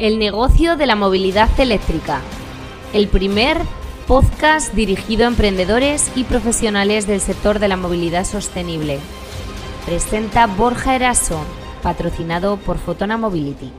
El 0.00 0.18
negocio 0.18 0.78
de 0.78 0.86
la 0.86 0.96
movilidad 0.96 1.50
eléctrica. 1.60 2.22
El 2.94 3.08
primer 3.08 3.58
podcast 4.06 4.72
dirigido 4.72 5.26
a 5.26 5.28
emprendedores 5.28 6.10
y 6.16 6.24
profesionales 6.24 7.06
del 7.06 7.20
sector 7.20 7.58
de 7.58 7.68
la 7.68 7.76
movilidad 7.76 8.24
sostenible. 8.24 8.98
Presenta 9.84 10.46
Borja 10.46 10.96
Eraso, 10.96 11.44
patrocinado 11.82 12.56
por 12.56 12.78
Fotona 12.78 13.18
Mobility. 13.18 13.70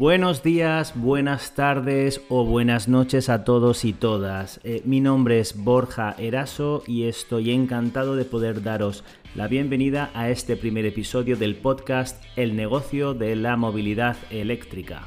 Buenos 0.00 0.42
días, 0.42 0.94
buenas 0.96 1.54
tardes 1.54 2.22
o 2.30 2.46
buenas 2.46 2.88
noches 2.88 3.28
a 3.28 3.44
todos 3.44 3.84
y 3.84 3.92
todas. 3.92 4.58
Eh, 4.64 4.80
mi 4.86 5.02
nombre 5.02 5.40
es 5.40 5.62
Borja 5.62 6.14
Eraso 6.16 6.82
y 6.86 7.04
estoy 7.04 7.50
encantado 7.50 8.16
de 8.16 8.24
poder 8.24 8.62
daros 8.62 9.04
la 9.34 9.46
bienvenida 9.46 10.10
a 10.14 10.30
este 10.30 10.56
primer 10.56 10.86
episodio 10.86 11.36
del 11.36 11.54
podcast 11.54 12.24
El 12.34 12.56
negocio 12.56 13.12
de 13.12 13.36
la 13.36 13.58
movilidad 13.58 14.16
eléctrica. 14.30 15.02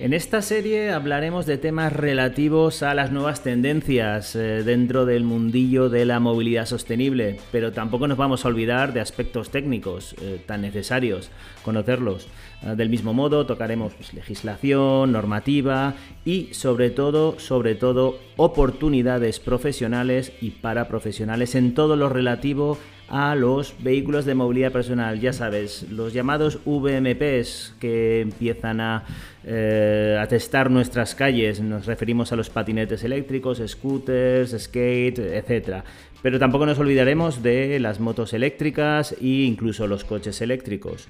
En 0.00 0.12
esta 0.12 0.42
serie 0.42 0.92
hablaremos 0.92 1.44
de 1.44 1.58
temas 1.58 1.92
relativos 1.92 2.84
a 2.84 2.94
las 2.94 3.10
nuevas 3.10 3.42
tendencias 3.42 4.36
eh, 4.36 4.62
dentro 4.62 5.06
del 5.06 5.24
mundillo 5.24 5.88
de 5.88 6.04
la 6.04 6.20
movilidad 6.20 6.66
sostenible, 6.66 7.40
pero 7.50 7.72
tampoco 7.72 8.06
nos 8.06 8.16
vamos 8.16 8.44
a 8.44 8.48
olvidar 8.48 8.92
de 8.92 9.00
aspectos 9.00 9.50
técnicos 9.50 10.14
eh, 10.20 10.40
tan 10.46 10.60
necesarios, 10.60 11.30
conocerlos. 11.64 12.28
Ah, 12.60 12.74
del 12.74 12.88
mismo 12.88 13.14
modo 13.14 13.46
tocaremos 13.46 13.94
pues, 13.94 14.12
legislación, 14.14 15.12
normativa 15.12 15.94
y 16.24 16.48
sobre 16.52 16.90
todo, 16.90 17.38
sobre 17.38 17.76
todo, 17.76 18.18
oportunidades 18.36 19.38
profesionales 19.38 20.32
y 20.40 20.50
para 20.50 20.88
profesionales 20.88 21.54
en 21.54 21.74
todo 21.74 21.94
lo 21.94 22.08
relativo 22.08 22.76
a 23.08 23.34
los 23.36 23.74
vehículos 23.82 24.24
de 24.24 24.34
movilidad 24.34 24.72
personal, 24.72 25.18
ya 25.20 25.32
sabes, 25.32 25.86
los 25.90 26.12
llamados 26.12 26.58
VMPs 26.66 27.76
que 27.80 28.20
empiezan 28.20 28.80
a, 28.80 29.04
eh, 29.44 30.22
testar 30.28 30.70
nuestras 30.70 31.14
calles, 31.14 31.60
nos 31.60 31.86
referimos 31.86 32.32
a 32.32 32.36
los 32.36 32.50
patinetes 32.50 33.04
eléctricos, 33.04 33.62
scooters, 33.64 34.54
skate, 34.58 35.20
etc. 35.20 35.84
Pero 36.22 36.38
tampoco 36.38 36.66
nos 36.66 36.78
olvidaremos 36.78 37.42
de 37.42 37.78
las 37.80 37.98
motos 37.98 38.34
eléctricas 38.34 39.12
e 39.12 39.44
incluso 39.46 39.86
los 39.86 40.04
coches 40.04 40.42
eléctricos. 40.42 41.08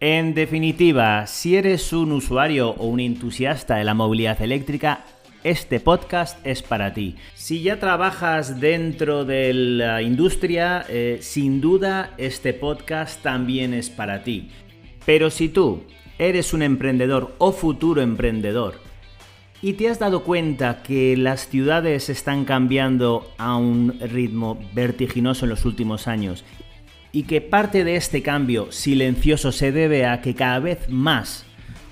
En 0.00 0.32
definitiva, 0.32 1.26
si 1.26 1.56
eres 1.56 1.92
un 1.92 2.12
usuario 2.12 2.70
o 2.70 2.86
un 2.86 3.00
entusiasta 3.00 3.74
de 3.74 3.84
la 3.84 3.94
movilidad 3.94 4.40
eléctrica, 4.40 5.04
este 5.42 5.80
podcast 5.80 6.38
es 6.46 6.62
para 6.62 6.94
ti. 6.94 7.16
Si 7.34 7.62
ya 7.62 7.80
trabajas 7.80 8.60
dentro 8.60 9.24
de 9.24 9.52
la 9.52 10.00
industria, 10.00 10.86
eh, 10.88 11.18
sin 11.20 11.60
duda 11.60 12.14
este 12.16 12.54
podcast 12.54 13.20
también 13.24 13.74
es 13.74 13.90
para 13.90 14.22
ti. 14.22 14.50
Pero 15.04 15.30
si 15.30 15.48
tú 15.48 15.82
eres 16.16 16.52
un 16.52 16.62
emprendedor 16.62 17.34
o 17.38 17.50
futuro 17.50 18.00
emprendedor 18.00 18.74
y 19.60 19.72
te 19.72 19.88
has 19.88 19.98
dado 19.98 20.22
cuenta 20.22 20.84
que 20.84 21.16
las 21.16 21.48
ciudades 21.48 22.08
están 22.08 22.44
cambiando 22.44 23.32
a 23.36 23.56
un 23.56 23.98
ritmo 23.98 24.60
vertiginoso 24.74 25.44
en 25.44 25.50
los 25.50 25.64
últimos 25.64 26.06
años 26.06 26.44
y 27.12 27.24
que 27.24 27.40
parte 27.40 27.84
de 27.84 27.96
este 27.96 28.22
cambio 28.22 28.70
silencioso 28.72 29.52
se 29.52 29.72
debe 29.72 30.06
a 30.06 30.20
que 30.20 30.34
cada 30.34 30.58
vez 30.58 30.88
más 30.88 31.46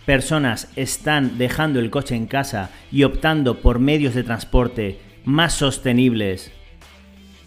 personas 0.04 0.70
están 0.76 1.38
dejando 1.38 1.80
el 1.80 1.90
coche 1.90 2.14
en 2.14 2.26
casa 2.26 2.70
y 2.92 3.02
optando 3.02 3.60
por 3.60 3.78
medios 3.78 4.14
de 4.14 4.22
transporte 4.22 5.00
más 5.24 5.54
sostenibles 5.54 6.52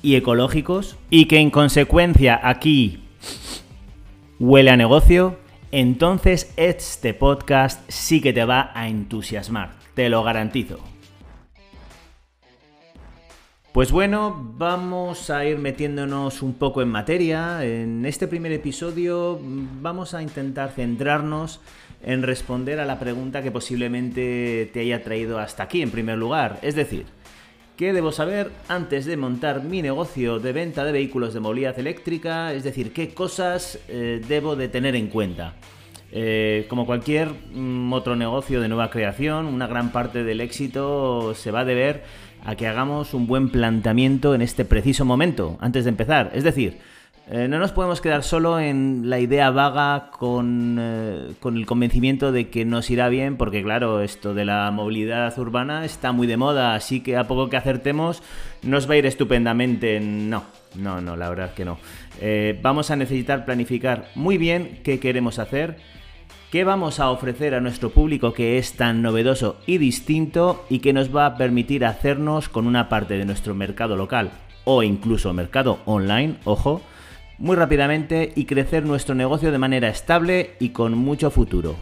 y 0.02 0.16
ecológicos 0.16 0.97
y 1.09 1.25
que 1.25 1.38
en 1.38 1.50
consecuencia 1.52 2.40
aquí 2.44 3.03
huele 4.40 4.72
a 4.72 4.78
negocio, 4.78 5.40
entonces 5.72 6.53
este 6.58 7.13
podcast 7.13 7.81
sí 7.90 8.22
que 8.22 8.34
te 8.34 8.46
va 8.46 8.72
a 8.74 8.88
entusiasmar, 8.88 9.72
te 9.94 10.09
lo 10.09 10.24
garantizo. 10.24 10.88
Pues 13.72 13.91
bueno, 13.91 14.35
vamos 14.57 15.30
a 15.30 15.46
ir 15.46 15.59
metiéndonos 15.59 16.41
un 16.41 16.56
poco 16.56 16.81
en 16.81 16.90
materia. 16.90 17.63
En 17.63 18.03
este 18.03 18.28
primer 18.28 18.52
episodio 18.52 19.40
vamos 19.40 20.16
a 20.16 20.24
intentar 20.24 20.72
centrarnos 20.72 21.59
en 22.02 22.24
responder 22.24 22.79
a 22.79 22.85
la 22.85 22.97
pregunta 22.97 23.44
que 23.44 23.52
posiblemente 23.52 24.72
te 24.74 24.79
haya 24.79 25.03
traído 25.03 25.38
hasta 25.38 25.63
aquí 25.63 25.84
en 25.84 25.91
primer 25.91 26.18
lugar. 26.18 26.58
Es 26.63 26.74
decir, 26.74 27.06
¿qué 27.78 27.94
debo 27.94 28.12
saber 28.12 28.50
antes 28.69 29.06
de 29.06 29.18
montar 29.18 29.63
mi 29.63 29.84
negocio 29.84 30.40
de 30.40 30.52
venta 30.52 30.84
de 30.84 30.91
vehículos 30.91 31.35
de 31.35 31.40
movilidad 31.40 31.78
eléctrica? 31.78 32.52
Es 32.53 32.63
decir, 32.63 32.91
¿qué 32.91 33.13
cosas 33.13 33.78
eh, 33.88 34.19
debo 34.28 34.56
de 34.56 34.68
tener 34.69 34.96
en 34.96 35.09
cuenta? 35.09 35.53
Eh, 36.12 36.66
como 36.70 36.88
cualquier 36.88 37.30
mm, 37.53 37.94
otro 37.94 38.16
negocio 38.16 38.62
de 38.62 38.68
nueva 38.68 38.90
creación, 38.90 39.46
una 39.46 39.68
gran 39.68 39.92
parte 39.92 40.24
del 40.24 40.42
éxito 40.42 41.36
se 41.36 41.52
va 41.52 41.62
a 41.62 41.66
deber 41.66 42.03
a 42.46 42.56
que 42.56 42.68
hagamos 42.68 43.14
un 43.14 43.28
buen 43.28 43.50
planteamiento 43.50 44.34
en 44.34 44.42
este 44.42 44.66
preciso 44.66 45.06
momento, 45.06 45.58
antes 45.62 45.84
de 45.84 45.90
empezar. 45.90 46.31
Es 46.34 46.44
decir, 46.44 46.80
eh, 47.30 47.47
no 47.47 47.59
nos 47.59 47.74
podemos 47.74 48.02
quedar 48.02 48.24
solo 48.24 48.59
en 48.59 49.08
la 49.08 49.20
idea 49.20 49.52
vaga 49.52 50.09
con, 50.09 50.78
eh, 50.80 51.34
con, 51.40 51.58
el 51.58 51.68
convencimiento 51.68 52.31
de 52.31 52.50
que 52.50 52.66
nos 52.66 52.90
irá 52.90 53.08
bien, 53.09 53.38
porque 53.38 53.62
claro, 53.62 54.02
esto 54.02 54.34
de 54.34 54.46
la 54.46 54.72
movilidad 54.72 55.38
urbana 55.38 55.86
está 55.86 56.12
muy 56.12 56.26
de 56.26 56.38
moda, 56.38 56.74
así 56.74 57.02
que 57.02 57.18
a 57.18 57.28
poco 57.28 57.50
que 57.50 57.58
acertemos 57.58 58.24
nos 58.64 58.90
va 58.90 58.96
a 58.96 58.97
ir 58.97 59.06
estupendamente. 59.06 60.00
No, 60.00 60.44
no, 60.76 61.02
no, 61.02 61.16
la 61.16 61.30
verdad 61.30 61.53
que 61.53 61.66
no. 61.66 61.78
Vamos 62.64 62.90
a 62.90 62.96
necesitar 62.96 63.46
planificar 63.46 64.09
muy 64.16 64.40
bien 64.40 64.80
qué 64.84 65.00
queremos 65.00 65.38
hacer, 65.38 65.78
qué 66.51 66.63
vamos 66.63 66.99
a 66.99 67.11
ofrecer 67.11 67.53
a 67.53 67.61
nuestro 67.61 67.91
público 67.91 68.33
que 68.33 68.57
es 68.57 68.73
tan 68.73 69.01
novedoso 69.01 69.57
y 69.67 69.77
distinto 69.77 70.65
y 70.69 70.79
que 70.79 70.93
nos 70.93 71.15
va 71.15 71.27
a 71.27 71.37
permitir 71.37 71.85
hacernos 71.85 72.49
con 72.49 72.65
una 72.65 72.89
parte 72.89 73.17
de 73.17 73.25
nuestro 73.25 73.53
mercado 73.53 73.95
local 73.95 74.31
o 74.63 74.81
incluso 74.81 75.33
mercado 75.33 75.79
online, 75.85 76.35
ojo, 76.45 76.81
muy 77.37 77.55
rápidamente 77.55 78.33
y 78.35 78.45
crecer 78.45 78.85
nuestro 78.85 79.15
negocio 79.15 79.51
de 79.51 79.57
manera 79.57 79.89
estable 79.89 80.55
y 80.59 80.69
con 80.69 80.97
mucho 80.97 81.29
futuro. 81.29 81.75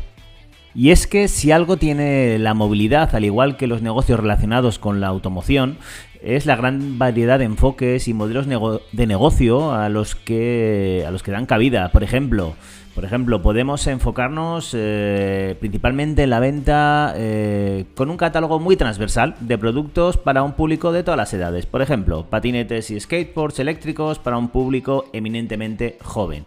Y 0.76 0.92
es 0.92 1.08
que 1.08 1.28
si 1.28 1.52
algo 1.52 1.78
tiene 1.78 2.38
la 2.38 2.54
movilidad, 2.54 3.16
al 3.16 3.26
igual 3.26 3.58
que 3.58 3.66
los 3.66 3.82
negocios 3.82 4.20
relacionados 4.20 4.78
con 4.78 5.00
la 5.00 5.08
automoción, 5.08 5.78
es 6.22 6.46
la 6.46 6.56
gran 6.56 6.98
variedad 6.98 7.40
de 7.40 7.46
enfoques 7.46 8.08
y 8.08 8.14
modelos 8.14 8.48
de 8.48 9.08
negocio 9.08 9.74
a 9.74 9.90
los 9.90 10.16
que 10.16 11.04
a 11.08 11.12
los 11.12 11.24
que 11.24 11.32
dan 11.32 11.46
cabida. 11.46 11.92
Por 11.92 12.04
ejemplo, 12.04 12.56
por 12.98 13.06
ejemplo, 13.06 13.44
podemos 13.44 13.86
enfocarnos 13.86 14.72
eh, 14.74 15.56
principalmente 15.60 16.24
en 16.24 16.32
la 16.32 16.40
venta 16.40 17.14
eh, 17.16 17.86
con 17.96 18.10
un 18.10 18.18
catálogo 18.18 18.60
muy 18.60 18.76
transversal 18.76 19.36
de 19.40 19.56
productos 19.60 20.18
para 20.18 20.42
un 20.42 20.54
público 20.54 20.92
de 20.92 21.04
todas 21.04 21.18
las 21.20 21.32
edades. 21.32 21.68
Por 21.68 21.84
ejemplo, 21.84 22.26
patinetes 22.28 22.90
y 22.90 23.00
skateboards 23.00 23.60
eléctricos 23.60 24.18
para 24.18 24.40
un 24.40 24.50
público 24.50 25.06
eminentemente 25.14 26.00
joven. 26.02 26.46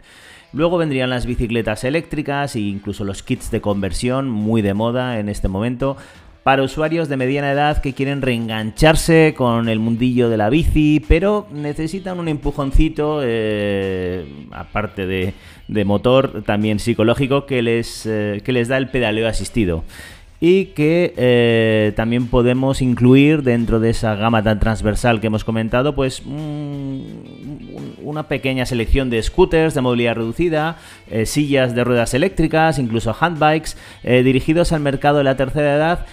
Luego 0.53 0.79
vendrían 0.79 1.11
las 1.11 1.27
bicicletas 1.27 1.85
eléctricas 1.85 2.57
e 2.57 2.61
incluso 2.61 3.05
los 3.05 3.23
kits 3.23 3.53
de 3.53 3.61
conversión, 3.61 4.29
muy 4.29 4.61
de 4.61 4.75
moda 4.75 5.21
en 5.21 5.29
este 5.29 5.47
momento, 5.47 5.97
para 6.51 6.65
usuarios 6.65 7.09
de 7.09 7.17
mediana 7.17 7.53
edad 7.53 7.81
que 7.81 7.93
quieren 7.93 8.23
reengancharse 8.23 9.35
con 9.37 9.69
el 9.69 9.79
mundillo 9.79 10.29
de 10.29 10.37
la 10.37 10.51
bici, 10.51 11.01
pero 11.07 11.47
necesitan 11.53 12.19
un 12.19 12.27
empujoncito, 12.27 13.21
eh, 13.23 14.27
aparte 14.51 15.07
de, 15.07 15.85
motor, 15.85 16.43
también 16.43 16.81
psicológico, 16.81 17.47
que 17.47 17.63
les, 17.63 18.05
eh, 18.05 18.43
que 18.45 18.51
les 18.51 18.67
da 18.67 18.79
el 18.79 18.89
pedaleo 18.89 19.29
asistido 19.29 19.85
y 20.41 20.67
que 20.67 21.13
eh, 21.19 21.93
también 21.97 22.27
podemos 22.29 22.81
incluir 22.81 23.43
dentro 23.43 23.79
de 23.79 23.91
esa 23.91 24.15
gama 24.15 24.43
tan 24.43 24.59
transversal 24.59 25.21
que 25.21 25.27
hemos 25.27 25.45
comentado, 25.45 25.95
pues 25.95 26.23
una 28.03 28.27
pequeña 28.27 28.65
selección 28.65 29.11
de 29.11 29.23
scooters 29.23 29.75
de 29.75 29.83
movilidad 29.83 30.15
reducida, 30.15 30.79
eh, 31.11 31.27
sillas 31.27 31.75
de 31.75 31.85
ruedas 31.85 32.15
eléctricas, 32.15 32.79
incluso 32.79 33.15
handbikes, 33.19 33.77
eh, 34.03 34.23
dirigidos 34.23 34.73
al 34.73 34.81
mercado 34.81 35.19
de 35.19 35.25
la 35.25 35.37
tercera 35.37 35.77
edad. 35.77 36.07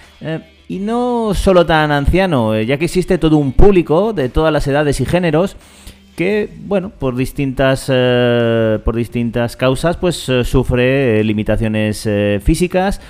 y 0.70 0.80
no 0.80 1.32
solo 1.32 1.64
tan 1.64 1.90
anciano, 1.90 2.60
ya 2.60 2.76
que 2.76 2.84
existe 2.84 3.16
todo 3.16 3.38
un 3.38 3.52
público 3.52 4.12
de 4.12 4.28
todas 4.28 4.52
las 4.52 4.66
edades 4.66 5.00
y 5.00 5.06
géneros 5.06 5.56
que, 6.18 6.50
bueno, 6.64 6.90
por 6.90 7.14
distintas, 7.14 7.86
eh, 7.88 8.80
por 8.84 8.96
distintas 8.96 9.56
causas, 9.56 9.96
pues 9.96 10.28
eh, 10.28 10.42
sufre 10.42 11.20
eh, 11.20 11.24
limitaciones 11.24 12.08
físicas, 12.42 13.00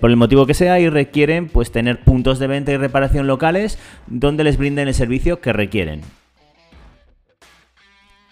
por 0.00 0.08
el 0.08 0.16
motivo 0.16 0.46
que 0.46 0.54
sea, 0.54 0.80
y 0.80 0.88
requieren 0.88 1.48
pues 1.48 1.70
tener 1.70 2.00
puntos 2.00 2.38
de 2.38 2.46
venta 2.46 2.72
y 2.72 2.78
reparación 2.78 3.26
locales 3.26 3.78
donde 4.06 4.44
les 4.44 4.56
brinden 4.56 4.88
el 4.88 4.94
servicio 4.94 5.42
que 5.42 5.52
requieren. 5.52 6.00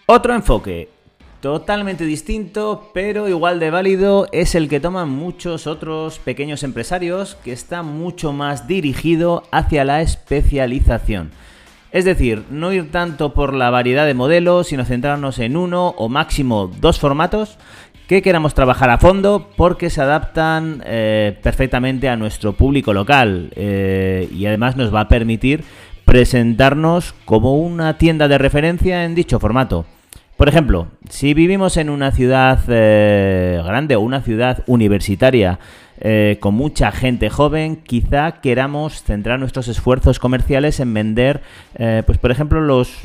Otro 0.07 0.33
enfoque, 0.33 0.89
totalmente 1.39 2.03
distinto, 2.03 2.89
pero 2.91 3.29
igual 3.29 3.59
de 3.59 3.69
válido, 3.69 4.27
es 4.31 4.55
el 4.55 4.67
que 4.67 4.79
toman 4.79 5.09
muchos 5.09 5.67
otros 5.67 6.17
pequeños 6.17 6.63
empresarios, 6.63 7.35
que 7.43 7.53
está 7.53 7.83
mucho 7.83 8.33
más 8.33 8.67
dirigido 8.67 9.43
hacia 9.51 9.85
la 9.85 10.01
especialización. 10.01 11.29
Es 11.93 12.05
decir, 12.05 12.43
no 12.49 12.73
ir 12.73 12.91
tanto 12.91 13.35
por 13.35 13.53
la 13.53 13.69
variedad 13.69 14.07
de 14.07 14.15
modelos, 14.15 14.67
sino 14.67 14.83
centrarnos 14.83 15.37
en 15.37 15.55
uno 15.55 15.89
o 15.89 16.09
máximo 16.09 16.71
dos 16.81 16.99
formatos 16.99 17.59
que 18.07 18.23
queramos 18.23 18.55
trabajar 18.55 18.89
a 18.89 18.97
fondo 18.97 19.51
porque 19.55 19.91
se 19.91 20.01
adaptan 20.01 20.81
eh, 20.87 21.37
perfectamente 21.43 22.09
a 22.09 22.15
nuestro 22.15 22.53
público 22.53 22.93
local 22.93 23.51
eh, 23.55 24.27
y 24.33 24.47
además 24.47 24.75
nos 24.75 24.91
va 24.93 25.01
a 25.01 25.07
permitir 25.07 25.63
presentarnos 26.03 27.13
como 27.25 27.57
una 27.57 27.95
tienda 27.99 28.27
de 28.27 28.39
referencia 28.39 29.05
en 29.05 29.13
dicho 29.13 29.39
formato. 29.39 29.85
Por 30.37 30.49
ejemplo, 30.49 30.87
si 31.09 31.35
vivimos 31.35 31.77
en 31.77 31.91
una 31.91 32.11
ciudad 32.11 32.59
eh, 32.67 33.61
grande 33.63 33.95
o 33.95 34.01
una 34.01 34.21
ciudad 34.21 34.63
universitaria 34.65 35.59
eh, 35.99 36.37
con 36.39 36.55
mucha 36.55 36.91
gente 36.91 37.29
joven, 37.29 37.75
quizá 37.75 38.41
queramos 38.41 39.03
centrar 39.03 39.39
nuestros 39.39 39.67
esfuerzos 39.67 40.17
comerciales 40.17 40.79
en 40.79 40.91
vender, 40.91 41.41
eh, 41.75 42.01
pues 42.05 42.17
por 42.17 42.31
ejemplo, 42.31 42.61
los 42.61 43.01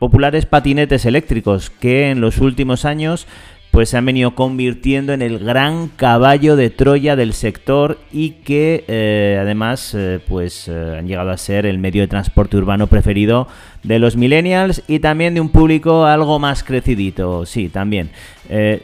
populares 0.00 0.44
patinetes 0.46 1.06
eléctricos 1.06 1.70
que 1.70 2.10
en 2.10 2.20
los 2.20 2.38
últimos 2.38 2.84
años 2.84 3.28
pues 3.72 3.88
se 3.88 3.96
han 3.96 4.04
venido 4.04 4.34
convirtiendo 4.34 5.14
en 5.14 5.22
el 5.22 5.38
gran 5.38 5.88
caballo 5.88 6.56
de 6.56 6.68
Troya 6.68 7.16
del 7.16 7.32
sector 7.32 7.98
y 8.12 8.32
que 8.44 8.84
eh, 8.86 9.38
además 9.40 9.94
eh, 9.94 10.20
pues 10.28 10.68
eh, 10.68 10.96
han 10.98 11.08
llegado 11.08 11.30
a 11.30 11.38
ser 11.38 11.64
el 11.64 11.78
medio 11.78 12.02
de 12.02 12.06
transporte 12.06 12.58
urbano 12.58 12.86
preferido 12.86 13.48
de 13.82 13.98
los 13.98 14.14
millennials 14.14 14.82
y 14.88 14.98
también 14.98 15.32
de 15.32 15.40
un 15.40 15.48
público 15.48 16.04
algo 16.04 16.38
más 16.38 16.62
crecidito, 16.62 17.46
sí, 17.46 17.70
también. 17.70 18.10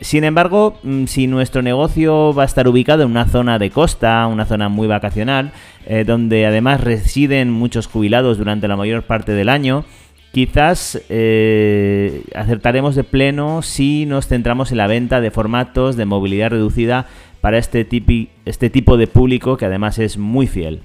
sin 0.00 0.24
embargo, 0.24 0.78
mm, 0.82 1.04
si 1.04 1.26
nuestro 1.26 1.60
negocio 1.60 2.32
va 2.32 2.44
a 2.44 2.46
estar 2.46 2.66
ubicado 2.66 3.02
en 3.02 3.10
una 3.10 3.26
zona 3.26 3.58
de 3.58 3.68
costa, 3.70 4.26
una 4.26 4.46
zona 4.46 4.70
muy 4.70 4.88
vacacional, 4.88 5.52
donde 6.06 6.44
además 6.46 6.82
residen 6.82 7.50
muchos 7.50 7.86
jubilados 7.86 8.36
durante 8.36 8.68
la 8.68 8.76
mayor 8.76 9.04
parte 9.04 9.32
del 9.32 9.48
año, 9.48 9.84
Quizás 10.32 11.00
eh, 11.08 12.22
acertaremos 12.34 12.94
de 12.94 13.04
pleno 13.04 13.62
si 13.62 14.04
nos 14.06 14.26
centramos 14.26 14.70
en 14.70 14.78
la 14.78 14.86
venta 14.86 15.20
de 15.20 15.30
formatos 15.30 15.96
de 15.96 16.04
movilidad 16.04 16.50
reducida 16.50 17.06
para 17.40 17.58
este, 17.58 17.86
este 18.44 18.70
tipo 18.70 18.96
de 18.96 19.06
público 19.06 19.56
que 19.56 19.64
además 19.64 19.98
es 19.98 20.18
muy 20.18 20.46
fiel. 20.46 20.82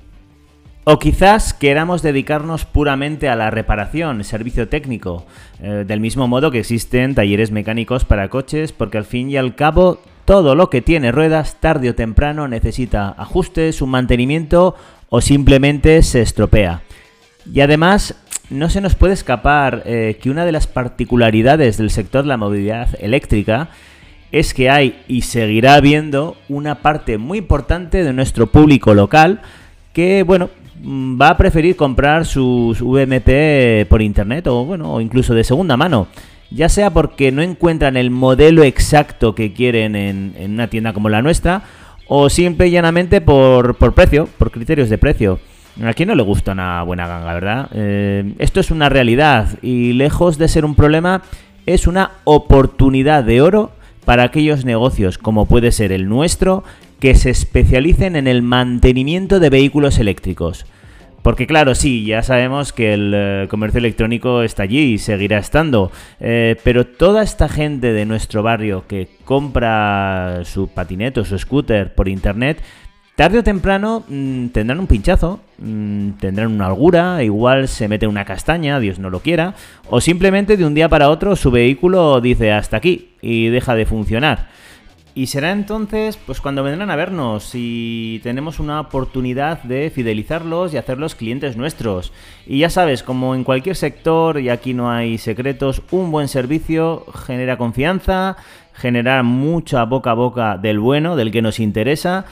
O 0.85 0.99
quizás 0.99 1.53
queramos 1.53 2.01
dedicarnos 2.01 2.65
puramente 2.65 3.29
a 3.29 3.37
la 3.37 3.49
reparación, 3.49 4.23
servicio 4.25 4.67
técnico, 4.67 5.25
eh, 5.61 5.85
del 5.87 6.01
mismo 6.01 6.27
modo 6.27 6.51
que 6.51 6.59
existen 6.59 7.15
talleres 7.15 7.51
mecánicos 7.51 8.03
para 8.03 8.27
coches, 8.27 8.73
porque 8.73 8.97
al 8.97 9.05
fin 9.05 9.29
y 9.29 9.37
al 9.37 9.55
cabo 9.55 10.01
todo 10.25 10.55
lo 10.55 10.69
que 10.69 10.81
tiene 10.81 11.13
ruedas 11.13 11.59
tarde 11.61 11.89
o 11.89 11.95
temprano 11.95 12.49
necesita 12.49 13.15
ajustes, 13.17 13.81
un 13.81 13.91
mantenimiento 13.91 14.75
o 15.07 15.21
simplemente 15.21 16.01
se 16.03 16.21
estropea. 16.21 16.81
Y 17.51 17.61
además 17.61 18.15
no 18.49 18.69
se 18.69 18.81
nos 18.81 18.95
puede 18.95 19.13
escapar 19.13 19.83
eh, 19.85 20.17
que 20.21 20.29
una 20.29 20.45
de 20.45 20.51
las 20.51 20.67
particularidades 20.67 21.77
del 21.77 21.89
sector 21.89 22.23
de 22.23 22.29
la 22.29 22.37
movilidad 22.37 22.89
eléctrica 22.99 23.69
es 24.31 24.53
que 24.53 24.69
hay 24.69 24.99
y 25.07 25.21
seguirá 25.21 25.75
habiendo 25.75 26.35
una 26.49 26.81
parte 26.81 27.17
muy 27.17 27.37
importante 27.37 28.03
de 28.03 28.13
nuestro 28.13 28.47
público 28.47 28.93
local 28.93 29.41
que, 29.93 30.23
bueno, 30.23 30.49
mm, 30.81 31.21
va 31.21 31.29
a 31.29 31.37
preferir 31.37 31.75
comprar 31.75 32.25
sus 32.25 32.81
VMP 32.81 33.85
por 33.87 34.01
internet 34.01 34.47
o, 34.47 34.65
bueno, 34.65 34.93
o 34.93 35.01
incluso 35.01 35.35
de 35.35 35.43
segunda 35.43 35.77
mano. 35.77 36.07
Ya 36.49 36.67
sea 36.67 36.91
porque 36.91 37.31
no 37.31 37.41
encuentran 37.41 37.95
el 37.95 38.09
modelo 38.11 38.63
exacto 38.63 39.33
que 39.35 39.53
quieren 39.53 39.95
en, 39.95 40.33
una 40.51 40.67
tienda 40.67 40.93
como 40.93 41.09
la 41.09 41.21
nuestra, 41.21 41.63
o 42.07 42.29
simple 42.29 42.67
y 42.67 42.71
llanamente 42.71 43.21
por, 43.21 43.75
por 43.75 43.93
precio, 43.93 44.27
por 44.37 44.51
criterios 44.51 44.89
de 44.89 44.97
precio. 44.97 45.39
¿A 45.81 45.93
quién 45.93 46.09
no 46.09 46.15
le 46.15 46.21
gusta 46.21 46.51
una 46.51 46.83
buena 46.83 47.07
ganga, 47.07 47.33
verdad? 47.33 47.69
Eh, 47.73 48.33
esto 48.37 48.59
es 48.59 48.69
una 48.69 48.89
realidad 48.89 49.57
y 49.63 49.93
lejos 49.93 50.37
de 50.37 50.47
ser 50.47 50.65
un 50.65 50.75
problema, 50.75 51.23
es 51.65 51.87
una 51.87 52.11
oportunidad 52.25 53.23
de 53.23 53.41
oro 53.41 53.71
para 54.05 54.23
aquellos 54.23 54.65
negocios 54.65 55.17
como 55.17 55.47
puede 55.47 55.71
ser 55.71 55.91
el 55.91 56.07
nuestro 56.07 56.63
que 56.99 57.15
se 57.15 57.31
especialicen 57.31 58.15
en 58.15 58.27
el 58.27 58.43
mantenimiento 58.43 59.39
de 59.39 59.49
vehículos 59.49 59.97
eléctricos. 59.97 60.65
Porque 61.23 61.47
claro, 61.47 61.73
sí, 61.73 62.05
ya 62.05 62.21
sabemos 62.21 62.73
que 62.73 62.93
el 62.93 63.13
eh, 63.15 63.47
comercio 63.49 63.79
electrónico 63.79 64.43
está 64.43 64.63
allí 64.63 64.93
y 64.93 64.97
seguirá 64.97 65.37
estando, 65.37 65.89
eh, 66.19 66.57
pero 66.65 66.85
toda 66.85 67.23
esta 67.23 67.47
gente 67.47 67.93
de 67.93 68.05
nuestro 68.05 68.43
barrio 68.43 68.83
que 68.87 69.07
compra 69.23 70.41
su 70.43 70.67
patinete 70.67 71.21
o 71.21 71.25
su 71.25 71.39
scooter 71.39 71.95
por 71.95 72.09
internet 72.09 72.61
Tarde 73.15 73.37
o 73.37 73.43
temprano 73.43 74.03
mm, 74.07 74.47
tendrán 74.47 74.79
un 74.79 74.87
pinchazo, 74.87 75.39
mm, 75.59 76.13
tendrán 76.19 76.51
una 76.51 76.67
holgura, 76.67 77.21
igual 77.21 77.67
se 77.67 77.87
mete 77.87 78.07
una 78.07 78.25
castaña, 78.25 78.79
Dios 78.79 78.97
no 78.97 79.11
lo 79.11 79.19
quiera, 79.19 79.53
o 79.87 80.01
simplemente 80.01 80.57
de 80.57 80.65
un 80.65 80.73
día 80.73 80.89
para 80.89 81.09
otro 81.09 81.35
su 81.35 81.51
vehículo 81.51 82.21
dice 82.21 82.51
hasta 82.51 82.77
aquí 82.77 83.11
y 83.21 83.49
deja 83.49 83.75
de 83.75 83.85
funcionar. 83.85 84.49
Y 85.13 85.27
será 85.27 85.51
entonces, 85.51 86.17
pues 86.17 86.41
cuando 86.41 86.63
vendrán 86.63 86.89
a 86.89 86.95
vernos 86.95 87.51
y 87.53 88.19
tenemos 88.23 88.59
una 88.59 88.81
oportunidad 88.81 89.61
de 89.61 89.91
fidelizarlos 89.91 90.73
y 90.73 90.77
hacerlos 90.77 91.13
clientes 91.13 91.55
nuestros. 91.55 92.11
Y 92.47 92.57
ya 92.57 92.71
sabes, 92.71 93.03
como 93.03 93.35
en 93.35 93.43
cualquier 93.43 93.75
sector, 93.75 94.39
y 94.39 94.49
aquí 94.49 94.73
no 94.73 94.89
hay 94.89 95.19
secretos, 95.19 95.83
un 95.91 96.09
buen 96.09 96.27
servicio 96.27 97.05
genera 97.27 97.59
confianza, 97.59 98.37
genera 98.73 99.21
mucha 99.21 99.85
boca 99.85 100.09
a 100.09 100.15
boca 100.15 100.57
del 100.57 100.79
bueno, 100.79 101.15
del 101.15 101.31
que 101.31 101.43
nos 101.43 101.59
interesa 101.59 102.25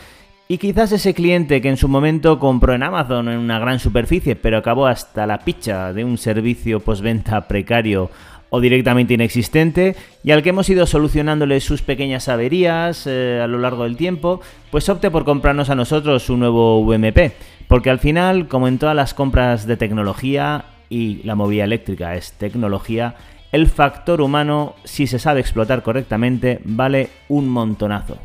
y 0.52 0.58
quizás 0.58 0.92
ese 0.92 1.14
cliente 1.14 1.62
que 1.62 1.70
en 1.70 1.78
su 1.78 1.88
momento 1.88 2.38
compró 2.38 2.74
en 2.74 2.84
Amazon 2.84 3.30
en 3.30 3.40
una 3.40 3.58
gran 3.58 3.80
superficie, 3.80 4.36
pero 4.36 4.58
acabó 4.58 4.86
hasta 4.86 5.26
la 5.26 5.38
picha 5.38 5.94
de 5.94 6.04
un 6.04 6.18
servicio 6.18 6.82
postventa 6.82 7.48
precario 7.48 8.12
o 8.50 8.60
directamente 8.60 9.14
inexistente, 9.14 9.96
y 10.26 10.32
al 10.32 10.44
que 10.44 10.50
hemos 10.50 10.70
ido 10.70 10.86
solucionándole 10.86 11.62
sus 11.62 11.82
pequeñas 11.82 12.28
averías 12.28 13.08
eh, 13.08 13.40
a 13.42 13.48
lo 13.48 13.60
largo 13.60 13.86
del 13.86 13.96
tiempo, 13.96 14.42
pues 14.72 14.90
opte 14.90 15.10
por 15.10 15.24
comprarnos 15.24 15.70
a 15.70 15.76
nosotros 15.76 16.30
un 16.30 16.42
nuevo 16.42 16.82
UMP. 16.82 17.32
Porque 17.70 17.90
al 17.90 18.00
final, 18.00 18.50
como 18.50 18.68
en 18.68 18.78
todas 18.78 18.94
las 18.94 19.14
compras 19.14 19.66
de 19.66 19.78
tecnología, 19.78 20.66
y 20.90 21.24
la 21.24 21.36
movilidad 21.36 21.68
eléctrica 21.68 22.18
es 22.18 22.34
tecnología, 22.34 23.16
el 23.54 23.68
factor 23.68 24.20
humano, 24.20 24.76
si 24.84 25.08
se 25.08 25.18
sabe 25.18 25.40
explotar 25.40 25.82
correctamente, 25.82 26.60
vale 26.66 27.08
un 27.30 27.48
montonazo. 27.48 28.18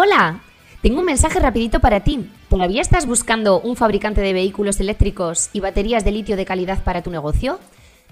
Hola, 0.00 0.42
tengo 0.80 1.00
un 1.00 1.06
mensaje 1.06 1.40
rapidito 1.40 1.80
para 1.80 2.04
ti. 2.04 2.30
¿Todavía 2.48 2.80
estás 2.80 3.04
buscando 3.04 3.60
un 3.60 3.74
fabricante 3.74 4.20
de 4.20 4.32
vehículos 4.32 4.78
eléctricos 4.78 5.50
y 5.52 5.58
baterías 5.58 6.04
de 6.04 6.12
litio 6.12 6.36
de 6.36 6.44
calidad 6.44 6.84
para 6.84 7.02
tu 7.02 7.10
negocio? 7.10 7.58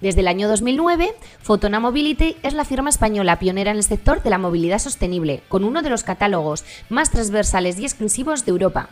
Desde 0.00 0.22
el 0.22 0.26
año 0.26 0.48
2009, 0.48 1.14
Fotona 1.40 1.78
Mobility 1.78 2.38
es 2.42 2.54
la 2.54 2.64
firma 2.64 2.90
española 2.90 3.38
pionera 3.38 3.70
en 3.70 3.76
el 3.76 3.84
sector 3.84 4.20
de 4.20 4.30
la 4.30 4.38
movilidad 4.38 4.80
sostenible, 4.80 5.44
con 5.48 5.62
uno 5.62 5.80
de 5.80 5.90
los 5.90 6.02
catálogos 6.02 6.64
más 6.88 7.12
transversales 7.12 7.78
y 7.78 7.84
exclusivos 7.84 8.44
de 8.44 8.50
Europa. 8.50 8.88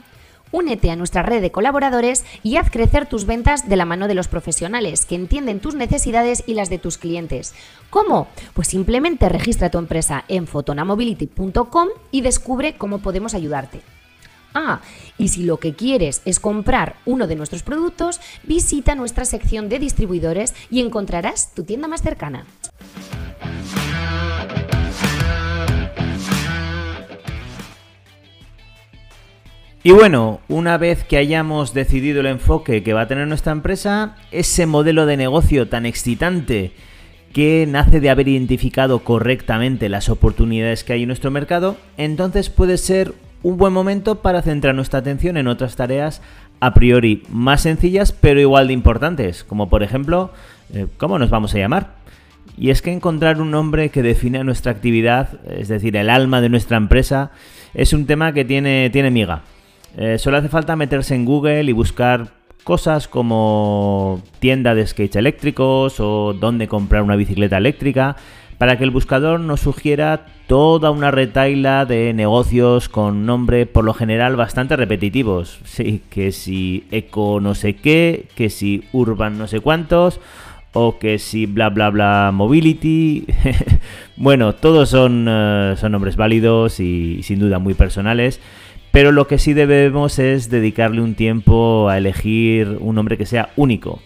Únete 0.54 0.92
a 0.92 0.94
nuestra 0.94 1.25
red 1.25 1.42
de 1.42 1.50
colaboradores 1.50 2.25
y 2.44 2.58
haz 2.58 2.70
crecer 2.70 3.06
tus 3.06 3.26
ventas 3.26 3.68
de 3.68 3.75
la 3.75 3.87
mano 3.87 4.06
de 4.06 4.14
los 4.14 4.28
profesionales 4.28 5.04
que 5.04 5.16
entienden 5.16 5.58
tus 5.58 5.75
necesidades 5.75 6.44
y 6.46 6.54
las 6.54 6.70
de 6.70 6.78
tus 6.78 6.96
clientes. 6.96 7.56
¿Cómo? 7.90 8.28
Pues 8.52 8.68
simplemente 8.68 9.28
registra 9.28 9.68
tu 9.68 9.78
empresa 9.78 10.25
en 10.28 10.46
fotonamobility.com 10.46 11.88
y 12.12 12.20
descubre 12.20 12.76
cómo 12.76 13.00
podemos 13.00 13.34
ayudarte. 13.34 13.80
Ah, 14.54 14.80
y 15.18 15.26
si 15.26 15.42
lo 15.42 15.58
que 15.58 15.75
quieres 15.75 16.23
es 16.25 16.38
comprar 16.38 16.94
uno 17.04 17.26
de 17.26 17.34
nuestros 17.34 17.64
productos, 17.64 18.20
visita 18.44 18.94
nuestra 18.94 19.25
sección 19.25 19.68
de 19.68 19.80
distribuidores 19.80 20.54
y 20.70 20.82
encontrarás 20.82 21.52
tu 21.52 21.64
tienda 21.64 21.88
más 21.88 22.00
cercana. 22.00 22.46
Y 29.87 29.93
bueno, 29.93 30.41
una 30.49 30.79
vez 30.79 31.05
que 31.05 31.19
hayamos 31.19 31.75
decidido 31.75 32.21
el 32.21 32.26
enfoque 32.26 32.83
que 32.83 32.95
va 32.95 33.03
a 33.03 33.07
tener 33.07 33.29
nuestra 33.29 33.53
empresa, 33.53 34.17
ese 34.31 34.64
modelo 34.64 35.05
de 35.05 35.19
negocio 35.19 35.69
tan 35.69 35.85
excitante 35.85 36.73
que 37.35 37.67
nace 37.69 38.00
de 38.00 38.09
haber 38.09 38.29
identificado 38.29 39.00
correctamente 39.00 39.91
las 39.91 40.09
oportunidades 40.09 40.85
que 40.85 40.95
hay 40.95 41.03
en 41.03 41.09
nuestro 41.09 41.31
mercado, 41.31 41.76
entonces 41.99 42.49
puede 42.49 42.79
ser 42.79 43.12
un 43.43 43.59
buen 43.59 43.75
momento 43.75 44.23
para 44.23 44.41
centrar 44.41 44.75
nuestra 44.75 45.00
atención 45.00 45.37
en 45.37 45.49
otras 45.49 45.76
tareas 45.76 46.23
a 46.61 46.73
priori 46.73 47.23
más 47.29 47.61
sencillas 47.61 48.12
pero 48.12 48.41
igual 48.41 48.69
de 48.69 48.73
importantes, 48.73 49.45
como 49.45 49.69
por 49.69 49.83
ejemplo, 49.83 50.33
eh, 50.73 50.87
¿cómo 50.97 51.19
nos 51.19 51.29
vamos 51.29 51.55
a 51.55 51.59
llamar? 51.59 51.97
Y 52.57 52.71
es 52.71 52.81
que 52.81 52.91
encontrar 52.91 53.38
un 53.38 53.50
nombre 53.50 53.91
que 53.91 54.03
define 54.03 54.45
nuestra 54.45 54.73
actividad, 54.73 55.41
es 55.47 55.69
decir, 55.69 55.95
el 55.95 56.09
alma 56.09 56.41
de 56.41 56.49
nuestra 56.49 56.79
empresa, 56.79 57.33
es 57.75 57.93
un 57.93 58.07
tema 58.07 58.33
que 58.33 58.47
tiene, 58.47 58.88
tiene 58.88 59.11
miga. 59.11 59.43
Eh, 59.96 60.18
solo 60.18 60.38
hace 60.38 60.48
falta 60.48 60.76
meterse 60.76 61.14
en 61.14 61.24
Google 61.24 61.64
y 61.64 61.72
buscar 61.72 62.28
cosas 62.64 63.06
como 63.08 64.22
tienda 64.40 64.74
de 64.74 64.86
skates 64.86 65.16
eléctricos 65.16 66.00
o 66.00 66.32
dónde 66.32 66.66
comprar 66.66 67.02
una 67.02 67.16
bicicleta 67.16 67.58
eléctrica, 67.58 68.16
para 68.58 68.78
que 68.78 68.84
el 68.84 68.90
buscador 68.90 69.40
nos 69.40 69.60
sugiera 69.60 70.26
toda 70.46 70.90
una 70.90 71.10
retaila 71.10 71.84
de 71.84 72.12
negocios 72.14 72.88
con 72.88 73.26
nombre 73.26 73.66
por 73.66 73.84
lo 73.84 73.94
general 73.94 74.36
bastante 74.36 74.76
repetitivos. 74.76 75.58
Sí, 75.64 76.02
que 76.10 76.32
si 76.32 76.86
eco 76.90 77.40
no 77.40 77.54
sé 77.54 77.76
qué, 77.76 78.26
que 78.34 78.50
si 78.50 78.84
urban 78.92 79.38
no 79.38 79.48
sé 79.48 79.60
cuántos, 79.60 80.20
o 80.72 80.98
que 80.98 81.18
si 81.18 81.46
bla 81.46 81.70
bla 81.70 81.90
bla 81.90 82.30
mobility. 82.32 83.26
bueno, 84.16 84.54
todos 84.54 84.88
son, 84.90 85.26
eh, 85.28 85.74
son 85.76 85.92
nombres 85.92 86.16
válidos 86.16 86.80
y 86.80 87.22
sin 87.22 87.38
duda 87.38 87.58
muy 87.58 87.74
personales. 87.74 88.40
Pero 88.94 89.10
lo 89.10 89.26
que 89.26 89.38
sí 89.38 89.54
debemos 89.54 90.20
es 90.20 90.50
dedicarle 90.50 91.00
un 91.00 91.16
tiempo 91.16 91.88
a 91.88 91.98
elegir 91.98 92.78
un 92.78 92.94
nombre 92.94 93.18
que 93.18 93.26
sea 93.26 93.48
único. 93.56 93.98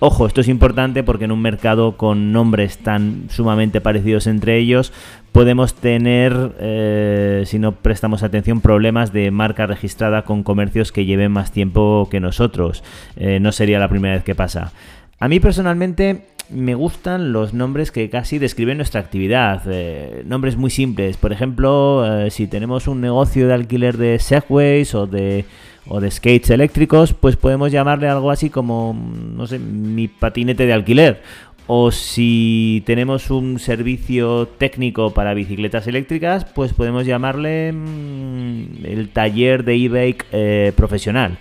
Ojo, 0.00 0.26
esto 0.26 0.42
es 0.42 0.48
importante 0.48 1.02
porque 1.02 1.24
en 1.24 1.32
un 1.32 1.40
mercado 1.40 1.96
con 1.96 2.30
nombres 2.30 2.76
tan 2.76 3.24
sumamente 3.30 3.80
parecidos 3.80 4.26
entre 4.26 4.58
ellos 4.58 4.92
podemos 5.32 5.74
tener, 5.74 6.52
eh, 6.60 7.44
si 7.46 7.58
no 7.58 7.72
prestamos 7.72 8.22
atención, 8.22 8.60
problemas 8.60 9.14
de 9.14 9.30
marca 9.30 9.66
registrada 9.66 10.26
con 10.26 10.42
comercios 10.42 10.92
que 10.92 11.06
lleven 11.06 11.32
más 11.32 11.50
tiempo 11.50 12.08
que 12.10 12.20
nosotros. 12.20 12.84
Eh, 13.16 13.40
no 13.40 13.50
sería 13.50 13.78
la 13.78 13.88
primera 13.88 14.16
vez 14.16 14.24
que 14.24 14.34
pasa. 14.34 14.74
A 15.20 15.26
mí 15.26 15.40
personalmente 15.40 16.26
me 16.50 16.74
gustan 16.74 17.32
los 17.32 17.54
nombres 17.54 17.90
que 17.90 18.10
casi 18.10 18.38
describen 18.38 18.76
nuestra 18.76 19.00
actividad. 19.00 19.62
Eh, 19.66 20.22
nombres 20.26 20.56
muy 20.56 20.70
simples. 20.70 21.16
Por 21.16 21.32
ejemplo, 21.32 22.04
eh, 22.06 22.30
si 22.30 22.46
tenemos 22.46 22.86
un 22.86 23.00
negocio 23.00 23.48
de 23.48 23.54
alquiler 23.54 23.96
de 23.96 24.18
segways 24.18 24.94
o 24.94 25.06
de, 25.06 25.44
o 25.86 26.00
de 26.00 26.10
skates 26.10 26.50
eléctricos, 26.50 27.14
pues 27.14 27.36
podemos 27.36 27.72
llamarle 27.72 28.08
algo 28.08 28.30
así 28.30 28.50
como, 28.50 28.94
no 28.94 29.46
sé, 29.46 29.58
mi 29.58 30.08
patinete 30.08 30.66
de 30.66 30.72
alquiler. 30.72 31.22
O 31.66 31.90
si 31.90 32.82
tenemos 32.84 33.30
un 33.30 33.58
servicio 33.58 34.46
técnico 34.46 35.14
para 35.14 35.32
bicicletas 35.32 35.86
eléctricas, 35.86 36.44
pues 36.44 36.74
podemos 36.74 37.06
llamarle 37.06 37.72
mm, 37.72 38.84
el 38.84 39.08
taller 39.08 39.64
de 39.64 39.74
e-bike 39.76 40.26
eh, 40.32 40.72
profesional. 40.76 41.38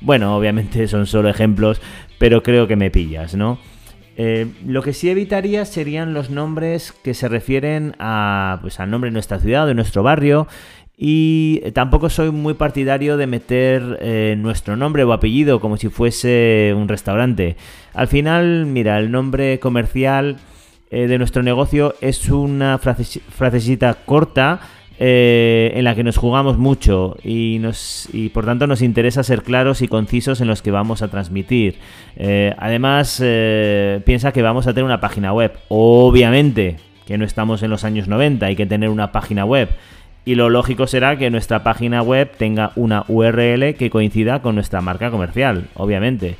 Bueno, 0.00 0.34
obviamente 0.34 0.88
son 0.88 1.06
solo 1.06 1.28
ejemplos, 1.28 1.82
pero 2.18 2.42
creo 2.42 2.66
que 2.66 2.76
me 2.76 2.90
pillas, 2.90 3.34
¿no? 3.34 3.58
Eh, 4.16 4.46
lo 4.66 4.82
que 4.82 4.92
sí 4.92 5.10
evitaría 5.10 5.64
serían 5.64 6.14
los 6.14 6.30
nombres 6.30 6.92
que 6.92 7.14
se 7.14 7.28
refieren 7.28 7.94
a, 7.98 8.58
pues, 8.62 8.80
al 8.80 8.90
nombre 8.90 9.10
de 9.10 9.12
nuestra 9.12 9.38
ciudad 9.38 9.66
de 9.66 9.74
nuestro 9.74 10.02
barrio. 10.02 10.48
Y 10.98 11.60
tampoco 11.74 12.08
soy 12.08 12.30
muy 12.30 12.54
partidario 12.54 13.18
de 13.18 13.26
meter 13.26 13.98
eh, 14.00 14.34
nuestro 14.38 14.76
nombre 14.76 15.04
o 15.04 15.12
apellido 15.12 15.60
como 15.60 15.76
si 15.76 15.90
fuese 15.90 16.72
un 16.74 16.88
restaurante. 16.88 17.56
Al 17.92 18.08
final, 18.08 18.64
mira, 18.64 18.98
el 18.98 19.10
nombre 19.10 19.60
comercial 19.60 20.38
eh, 20.90 21.06
de 21.06 21.18
nuestro 21.18 21.42
negocio 21.42 21.94
es 22.00 22.30
una 22.30 22.78
frasecita 22.78 23.94
corta 24.06 24.60
eh, 24.98 25.72
en 25.74 25.84
la 25.84 25.94
que 25.94 26.02
nos 26.02 26.16
jugamos 26.16 26.56
mucho 26.56 27.16
y, 27.22 27.58
nos, 27.60 28.08
y 28.12 28.30
por 28.30 28.46
tanto 28.46 28.66
nos 28.66 28.80
interesa 28.80 29.22
ser 29.22 29.42
claros 29.42 29.82
y 29.82 29.88
concisos 29.88 30.40
en 30.40 30.48
los 30.48 30.62
que 30.62 30.70
vamos 30.70 31.02
a 31.02 31.08
transmitir. 31.08 31.76
Eh, 32.16 32.54
además, 32.58 33.20
eh, 33.22 34.00
piensa 34.06 34.32
que 34.32 34.40
vamos 34.40 34.66
a 34.66 34.72
tener 34.72 34.84
una 34.84 35.00
página 35.00 35.32
web. 35.32 35.52
Obviamente 35.68 36.76
que 37.06 37.18
no 37.18 37.24
estamos 37.24 37.62
en 37.62 37.70
los 37.70 37.84
años 37.84 38.08
90, 38.08 38.46
hay 38.46 38.56
que 38.56 38.66
tener 38.66 38.88
una 38.88 39.12
página 39.12 39.44
web. 39.44 39.68
Y 40.24 40.34
lo 40.34 40.50
lógico 40.50 40.86
será 40.88 41.16
que 41.16 41.30
nuestra 41.30 41.62
página 41.62 42.02
web 42.02 42.32
tenga 42.36 42.72
una 42.74 43.04
URL 43.06 43.74
que 43.74 43.90
coincida 43.90 44.42
con 44.42 44.56
nuestra 44.56 44.80
marca 44.80 45.10
comercial, 45.10 45.66
obviamente. 45.74 46.34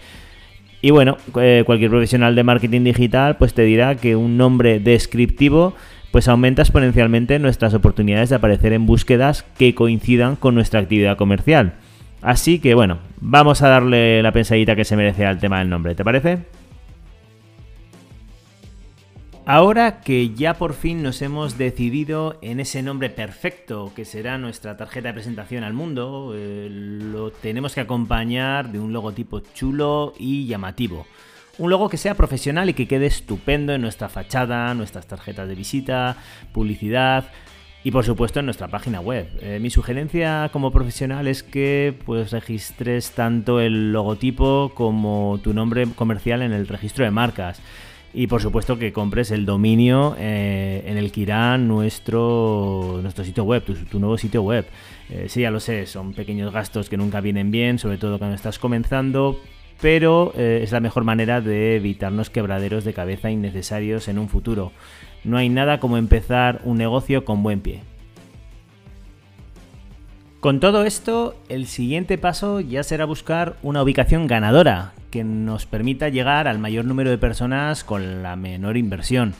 Y 0.82 0.90
bueno, 0.90 1.18
cualquier 1.32 1.90
profesional 1.90 2.34
de 2.34 2.42
marketing 2.42 2.82
digital 2.82 3.36
pues 3.36 3.54
te 3.54 3.62
dirá 3.62 3.94
que 3.94 4.16
un 4.16 4.36
nombre 4.36 4.80
descriptivo 4.80 5.74
pues 6.16 6.28
aumenta 6.28 6.62
exponencialmente 6.62 7.38
nuestras 7.38 7.74
oportunidades 7.74 8.30
de 8.30 8.36
aparecer 8.36 8.72
en 8.72 8.86
búsquedas 8.86 9.44
que 9.58 9.74
coincidan 9.74 10.34
con 10.34 10.54
nuestra 10.54 10.80
actividad 10.80 11.18
comercial. 11.18 11.74
Así 12.22 12.58
que 12.58 12.74
bueno, 12.74 13.00
vamos 13.20 13.60
a 13.60 13.68
darle 13.68 14.22
la 14.22 14.32
pensadita 14.32 14.74
que 14.74 14.86
se 14.86 14.96
merece 14.96 15.26
al 15.26 15.38
tema 15.38 15.58
del 15.58 15.68
nombre, 15.68 15.94
¿te 15.94 16.04
parece? 16.04 16.38
Ahora 19.44 20.00
que 20.00 20.30
ya 20.30 20.54
por 20.54 20.72
fin 20.72 21.02
nos 21.02 21.20
hemos 21.20 21.58
decidido 21.58 22.38
en 22.40 22.60
ese 22.60 22.82
nombre 22.82 23.10
perfecto 23.10 23.92
que 23.94 24.06
será 24.06 24.38
nuestra 24.38 24.78
tarjeta 24.78 25.08
de 25.08 25.14
presentación 25.14 25.64
al 25.64 25.74
mundo, 25.74 26.32
eh, 26.34 26.68
lo 26.70 27.30
tenemos 27.30 27.74
que 27.74 27.82
acompañar 27.82 28.72
de 28.72 28.78
un 28.78 28.94
logotipo 28.94 29.40
chulo 29.40 30.14
y 30.18 30.46
llamativo. 30.46 31.06
Un 31.58 31.70
logo 31.70 31.88
que 31.88 31.96
sea 31.96 32.14
profesional 32.14 32.68
y 32.68 32.74
que 32.74 32.86
quede 32.86 33.06
estupendo 33.06 33.72
en 33.72 33.80
nuestra 33.80 34.10
fachada, 34.10 34.74
nuestras 34.74 35.06
tarjetas 35.06 35.48
de 35.48 35.54
visita, 35.54 36.16
publicidad 36.52 37.30
y 37.82 37.92
por 37.92 38.04
supuesto 38.04 38.40
en 38.40 38.46
nuestra 38.46 38.68
página 38.68 39.00
web. 39.00 39.26
Eh, 39.40 39.58
mi 39.60 39.70
sugerencia 39.70 40.50
como 40.52 40.70
profesional 40.70 41.28
es 41.28 41.42
que 41.42 41.96
pues 42.04 42.32
registres 42.32 43.12
tanto 43.12 43.60
el 43.60 43.92
logotipo 43.92 44.72
como 44.74 45.38
tu 45.42 45.54
nombre 45.54 45.86
comercial 45.94 46.42
en 46.42 46.52
el 46.52 46.68
registro 46.68 47.04
de 47.04 47.10
marcas. 47.10 47.62
Y 48.12 48.26
por 48.26 48.42
supuesto 48.42 48.78
que 48.78 48.92
compres 48.92 49.30
el 49.30 49.46
dominio 49.46 50.16
eh, 50.18 50.82
en 50.86 50.98
el 50.98 51.12
que 51.12 51.20
irá 51.20 51.56
nuestro, 51.58 52.98
nuestro 53.02 53.24
sitio 53.24 53.44
web, 53.44 53.62
tu, 53.62 54.00
nuevo 54.00 54.18
sitio 54.18 54.42
web. 54.42 54.66
Eh, 55.08 55.26
sí, 55.28 55.42
ya 55.42 55.50
lo 55.50 55.60
sé, 55.60 55.86
son 55.86 56.12
pequeños 56.12 56.52
gastos 56.52 56.88
que 56.88 56.96
nunca 56.96 57.20
vienen 57.20 57.50
bien, 57.50 57.78
sobre 57.78 57.98
todo 57.98 58.18
cuando 58.18 58.34
estás 58.34 58.58
comenzando, 58.58 59.38
pero 59.80 60.32
eh, 60.36 60.60
es 60.62 60.72
la 60.72 60.80
mejor 60.80 61.04
manera 61.04 61.40
de 61.40 61.76
evitarnos 61.76 62.30
quebraderos 62.30 62.84
de 62.84 62.94
cabeza 62.94 63.30
innecesarios 63.30 64.08
en 64.08 64.18
un 64.18 64.28
futuro. 64.28 64.72
No 65.24 65.36
hay 65.36 65.48
nada 65.48 65.80
como 65.80 65.96
empezar 65.96 66.60
un 66.64 66.78
negocio 66.78 67.24
con 67.24 67.42
buen 67.42 67.60
pie. 67.60 67.82
Con 70.40 70.60
todo 70.60 70.84
esto, 70.84 71.34
el 71.48 71.66
siguiente 71.66 72.18
paso 72.18 72.60
ya 72.60 72.84
será 72.84 73.04
buscar 73.04 73.56
una 73.62 73.82
ubicación 73.82 74.26
ganadora 74.26 74.92
que 75.10 75.24
nos 75.24 75.66
permita 75.66 76.08
llegar 76.08 76.46
al 76.46 76.58
mayor 76.58 76.84
número 76.84 77.10
de 77.10 77.18
personas 77.18 77.82
con 77.82 78.22
la 78.22 78.36
menor 78.36 78.76
inversión. 78.76 79.34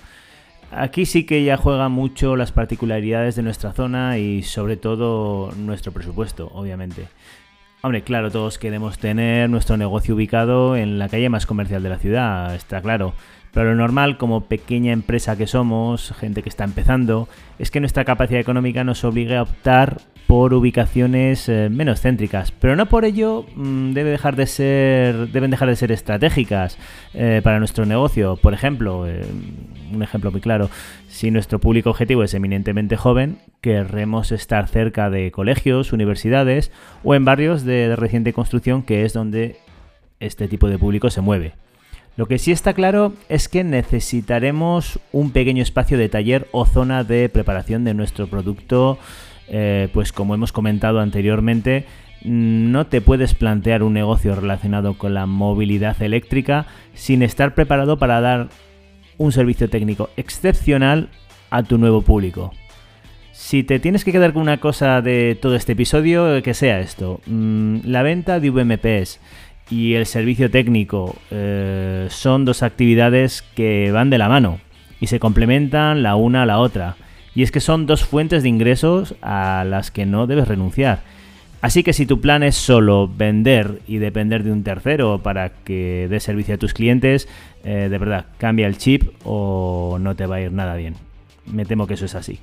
Aquí 0.73 1.07
sí 1.07 1.25
que 1.25 1.45
ya 1.45 1.57
juega 1.57 1.89
mucho 1.89 2.35
las 2.35 2.51
particularidades 2.51 3.37
de 3.37 3.43
nuestra 3.43 3.73
zona 3.73 4.19
y 4.19 4.43
sobre 4.43 4.77
todo 4.77 5.53
nuestro 5.53 5.93
presupuesto, 5.93 6.51
obviamente. 6.53 7.07
Hombre, 7.83 8.03
claro, 8.03 8.31
todos 8.31 8.59
queremos 8.59 8.99
tener 8.99 9.49
nuestro 9.49 9.77
negocio 9.77 10.15
ubicado 10.15 10.77
en 10.77 10.99
la 10.99 11.09
calle 11.09 11.29
más 11.29 11.47
comercial 11.47 11.83
de 11.83 11.89
la 11.89 11.99
ciudad, 11.99 12.55
está 12.55 12.81
claro. 12.81 13.15
Pero 13.53 13.71
lo 13.71 13.77
normal, 13.77 14.19
como 14.19 14.43
pequeña 14.43 14.93
empresa 14.93 15.37
que 15.37 15.47
somos, 15.47 16.13
gente 16.19 16.43
que 16.43 16.49
está 16.49 16.65
empezando, 16.65 17.29
es 17.59 17.71
que 17.71 17.81
nuestra 17.81 18.05
capacidad 18.05 18.41
económica 18.41 18.85
nos 18.85 19.05
obligue 19.05 19.37
a 19.37 19.43
optar 19.43 20.01
por 20.27 20.55
ubicaciones 20.55 21.49
eh, 21.49 21.69
menos 21.71 22.01
céntricas, 22.01 22.51
pero 22.51 22.75
no 22.75 22.87
por 22.87 23.05
ello 23.05 23.47
mm, 23.55 23.93
debe 23.93 24.11
dejar 24.11 24.35
de 24.35 24.47
ser, 24.47 25.29
deben 25.29 25.51
dejar 25.51 25.69
de 25.69 25.77
ser 25.77 25.93
estratégicas 25.93 26.79
eh, 27.15 27.41
para 27.45 27.59
nuestro 27.59 27.87
negocio. 27.87 28.37
Por 28.37 28.53
ejemplo, 28.53 29.07
eh, 29.07 29.25
un 29.93 30.03
ejemplo 30.03 30.33
muy 30.33 30.41
claro, 30.41 30.69
si 31.09 31.31
nuestro 31.31 31.61
público 31.61 31.91
objetivo 31.91 32.25
es 32.25 32.35
eminentemente 32.35 32.97
joven, 32.97 33.39
querremos 33.61 34.33
estar 34.33 34.67
cerca 34.67 35.11
de 35.11 35.31
colegios, 35.31 35.93
universidades 35.93 36.73
o 37.05 37.15
en 37.15 37.25
barrios 37.25 37.65
de 37.65 37.95
reciente 37.95 38.33
construcción, 38.33 38.83
que 38.83 39.05
es 39.05 39.13
donde 39.13 39.57
este 40.19 40.49
tipo 40.49 40.69
de 40.69 40.79
público 40.79 41.11
se 41.11 41.21
mueve. 41.21 41.55
Lo 42.17 42.27
que 42.27 42.39
sí 42.39 42.51
está 42.51 42.73
claro 42.73 43.13
es 43.29 43.49
que 43.49 43.63
necesitaremos 43.63 44.99
un 45.13 45.33
pequeño 45.33 45.63
espacio 45.63 45.99
de 45.99 46.09
taller 46.09 46.49
o 46.51 46.65
zona 46.65 47.05
de 47.05 47.29
preparación 47.29 47.85
de 47.85 47.93
nuestro 47.93 48.27
producto 48.27 48.99
eh, 49.49 49.89
pues 49.93 50.13
como 50.13 50.35
hemos 50.35 50.53
comentado 50.53 51.01
anteriormente, 51.01 51.87
no 52.23 52.87
te 52.87 53.01
puedes 53.01 53.35
plantear 53.35 53.83
un 53.83 53.93
negocio 53.93 54.35
relacionado 54.35 54.99
con 54.99 55.15
la 55.15 55.27
movilidad 55.27 56.01
eléctrica 56.03 56.67
sin 56.95 57.23
estar 57.23 57.55
preparado 57.55 57.99
para 57.99 58.21
dar 58.21 58.49
un 59.19 59.33
servicio 59.33 59.71
técnico 59.71 60.11
excepcional 60.17 61.09
a 61.51 61.63
tu 61.63 61.79
nuevo 61.79 62.03
público. 62.03 62.53
Si 63.33 63.63
te 63.63 63.79
tienes 63.79 64.05
que 64.05 64.13
quedar 64.13 64.33
con 64.33 64.43
una 64.43 64.59
cosa 64.59 65.03
de 65.03 65.39
todo 65.41 65.57
este 65.57 65.73
episodio, 65.73 66.43
que 66.43 66.55
sea 66.55 66.81
esto. 66.81 67.21
Mm, 67.27 67.81
la 67.85 68.03
venta 68.03 68.41
de 68.41 68.51
VMPs 68.51 69.21
y 69.71 69.95
el 69.95 70.07
servicio 70.07 70.51
técnico 70.51 71.15
eh, 71.31 72.07
son 72.09 72.45
dos 72.45 72.63
actividades 72.63 73.43
que 73.55 73.91
van 73.93 74.11
de 74.11 74.19
la 74.19 74.29
mano 74.29 74.59
y 75.01 75.09
se 75.09 75.21
complementan 75.21 76.03
la 76.03 76.17
una 76.17 76.43
a 76.43 76.47
la 76.47 76.59
otra. 76.59 76.97
Y 77.37 77.43
es 77.43 77.53
que 77.53 77.61
son 77.61 77.87
dos 77.87 78.03
fuentes 78.03 78.43
de 78.43 78.49
ingresos 78.49 79.15
a 79.21 79.65
las 79.65 79.93
que 79.93 80.07
no 80.07 80.27
debes 80.27 80.49
renunciar. 80.49 81.03
Así 81.61 81.83
que 81.83 81.93
si 81.93 82.07
tu 82.07 82.21
plan 82.21 82.43
es 82.43 82.57
solo 82.57 83.09
vender 83.09 83.83
y 83.87 83.99
depender 83.99 84.43
de 84.43 84.53
un 84.53 84.65
tercero 84.65 85.21
para 85.23 85.51
que 85.51 86.07
dé 86.09 86.19
servicio 86.19 86.55
a 86.55 86.59
tus 86.59 86.73
clientes, 86.73 87.29
eh, 87.63 87.89
de 87.91 87.99
verdad, 87.99 88.25
cambia 88.39 88.67
el 88.67 88.79
chip 88.79 89.11
o 89.23 89.99
no 90.01 90.17
te 90.17 90.25
va 90.25 90.37
a 90.37 90.41
ir 90.41 90.53
nada 90.53 90.77
bien. 90.77 90.95
Me 91.45 91.67
temo 91.67 91.87
que 91.87 91.95
eso 91.95 92.07
es 92.07 92.15
así. 92.15 92.41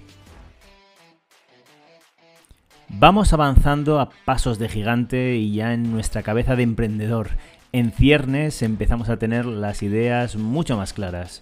Vamos 2.90 3.34
avanzando 3.34 4.00
a 4.00 4.12
pasos 4.26 4.60
de 4.60 4.70
gigante 4.70 5.38
y 5.38 5.54
ya 5.54 5.74
en 5.74 5.92
nuestra 5.92 6.22
cabeza 6.22 6.56
de 6.56 6.62
emprendedor 6.62 7.32
en 7.72 7.92
ciernes 7.92 8.62
empezamos 8.62 9.10
a 9.10 9.18
tener 9.18 9.48
las 9.48 9.82
ideas 9.82 10.36
mucho 10.36 10.78
más 10.78 10.94
claras. 10.94 11.42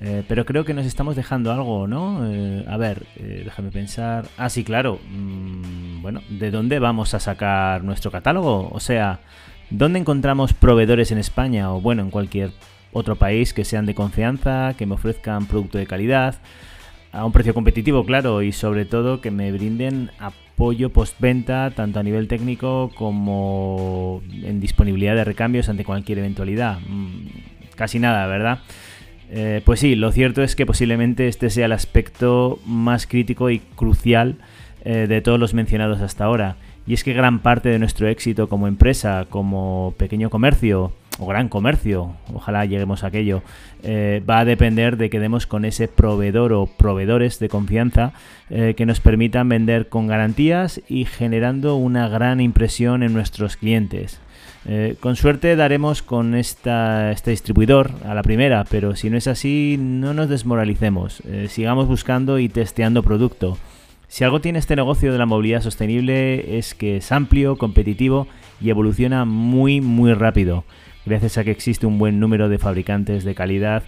Eh, 0.00 0.22
pero 0.28 0.44
creo 0.44 0.64
que 0.64 0.74
nos 0.74 0.84
estamos 0.84 1.16
dejando 1.16 1.52
algo, 1.52 1.86
¿no? 1.86 2.30
Eh, 2.30 2.64
a 2.68 2.76
ver, 2.76 3.06
eh, 3.16 3.42
déjame 3.44 3.70
pensar. 3.70 4.26
Ah, 4.36 4.50
sí, 4.50 4.62
claro. 4.62 5.00
Mm, 5.10 6.02
bueno, 6.02 6.20
¿de 6.28 6.50
dónde 6.50 6.78
vamos 6.78 7.14
a 7.14 7.20
sacar 7.20 7.82
nuestro 7.82 8.10
catálogo? 8.10 8.68
O 8.72 8.80
sea, 8.80 9.20
¿dónde 9.70 9.98
encontramos 9.98 10.52
proveedores 10.52 11.12
en 11.12 11.18
España 11.18 11.72
o, 11.72 11.80
bueno, 11.80 12.02
en 12.02 12.10
cualquier 12.10 12.50
otro 12.92 13.16
país 13.16 13.54
que 13.54 13.64
sean 13.64 13.86
de 13.86 13.94
confianza, 13.94 14.74
que 14.76 14.86
me 14.86 14.94
ofrezcan 14.94 15.46
producto 15.46 15.78
de 15.78 15.86
calidad, 15.86 16.36
a 17.12 17.24
un 17.24 17.32
precio 17.32 17.54
competitivo, 17.54 18.04
claro, 18.04 18.42
y 18.42 18.52
sobre 18.52 18.84
todo 18.84 19.22
que 19.22 19.30
me 19.30 19.50
brinden 19.50 20.10
apoyo 20.18 20.90
postventa, 20.92 21.70
tanto 21.70 22.00
a 22.00 22.02
nivel 22.02 22.28
técnico 22.28 22.90
como 22.94 24.22
en 24.30 24.60
disponibilidad 24.60 25.14
de 25.14 25.24
recambios 25.24 25.70
ante 25.70 25.84
cualquier 25.84 26.18
eventualidad? 26.18 26.78
Mm, 26.86 27.28
casi 27.74 27.98
nada, 27.98 28.26
¿verdad? 28.26 28.60
Eh, 29.30 29.60
pues 29.64 29.80
sí, 29.80 29.96
lo 29.96 30.12
cierto 30.12 30.42
es 30.42 30.54
que 30.54 30.66
posiblemente 30.66 31.28
este 31.28 31.50
sea 31.50 31.66
el 31.66 31.72
aspecto 31.72 32.60
más 32.64 33.06
crítico 33.06 33.50
y 33.50 33.58
crucial 33.58 34.36
eh, 34.84 35.06
de 35.08 35.20
todos 35.20 35.40
los 35.40 35.54
mencionados 35.54 36.00
hasta 36.00 36.24
ahora. 36.24 36.56
Y 36.86 36.94
es 36.94 37.02
que 37.02 37.12
gran 37.12 37.40
parte 37.40 37.68
de 37.68 37.80
nuestro 37.80 38.08
éxito 38.08 38.48
como 38.48 38.68
empresa, 38.68 39.26
como 39.28 39.94
pequeño 39.96 40.30
comercio 40.30 40.92
o 41.18 41.26
gran 41.26 41.48
comercio, 41.48 42.14
ojalá 42.32 42.64
lleguemos 42.66 43.02
a 43.02 43.08
aquello, 43.08 43.42
eh, 43.82 44.22
va 44.28 44.40
a 44.40 44.44
depender 44.44 44.96
de 44.96 45.10
que 45.10 45.18
demos 45.18 45.46
con 45.46 45.64
ese 45.64 45.88
proveedor 45.88 46.52
o 46.52 46.66
proveedores 46.66 47.38
de 47.38 47.48
confianza 47.48 48.12
que 48.48 48.86
nos 48.86 49.00
permitan 49.00 49.48
vender 49.48 49.88
con 49.88 50.06
garantías 50.06 50.80
y 50.88 51.04
generando 51.04 51.74
una 51.74 52.08
gran 52.08 52.40
impresión 52.40 53.02
en 53.02 53.12
nuestros 53.12 53.56
clientes. 53.56 54.20
Eh, 54.64 54.96
con 55.00 55.16
suerte 55.16 55.56
daremos 55.56 56.02
con 56.02 56.34
este 56.34 57.14
distribuidor 57.24 57.90
a 58.04 58.14
la 58.14 58.22
primera, 58.22 58.64
pero 58.68 58.96
si 58.96 59.10
no 59.10 59.16
es 59.16 59.26
así, 59.26 59.76
no 59.78 60.14
nos 60.14 60.28
desmoralicemos. 60.28 61.20
Eh, 61.26 61.46
sigamos 61.48 61.86
buscando 61.86 62.38
y 62.38 62.48
testeando 62.48 63.02
producto. 63.02 63.58
Si 64.08 64.24
algo 64.24 64.40
tiene 64.40 64.58
este 64.58 64.76
negocio 64.76 65.12
de 65.12 65.18
la 65.18 65.26
movilidad 65.26 65.62
sostenible 65.62 66.58
es 66.58 66.74
que 66.74 66.98
es 66.98 67.12
amplio, 67.12 67.56
competitivo 67.56 68.28
y 68.60 68.70
evoluciona 68.70 69.24
muy 69.24 69.80
muy 69.80 70.14
rápido. 70.14 70.64
Gracias 71.04 71.38
a 71.38 71.44
que 71.44 71.50
existe 71.50 71.86
un 71.86 71.98
buen 71.98 72.18
número 72.18 72.48
de 72.48 72.58
fabricantes 72.58 73.24
de 73.24 73.34
calidad 73.34 73.84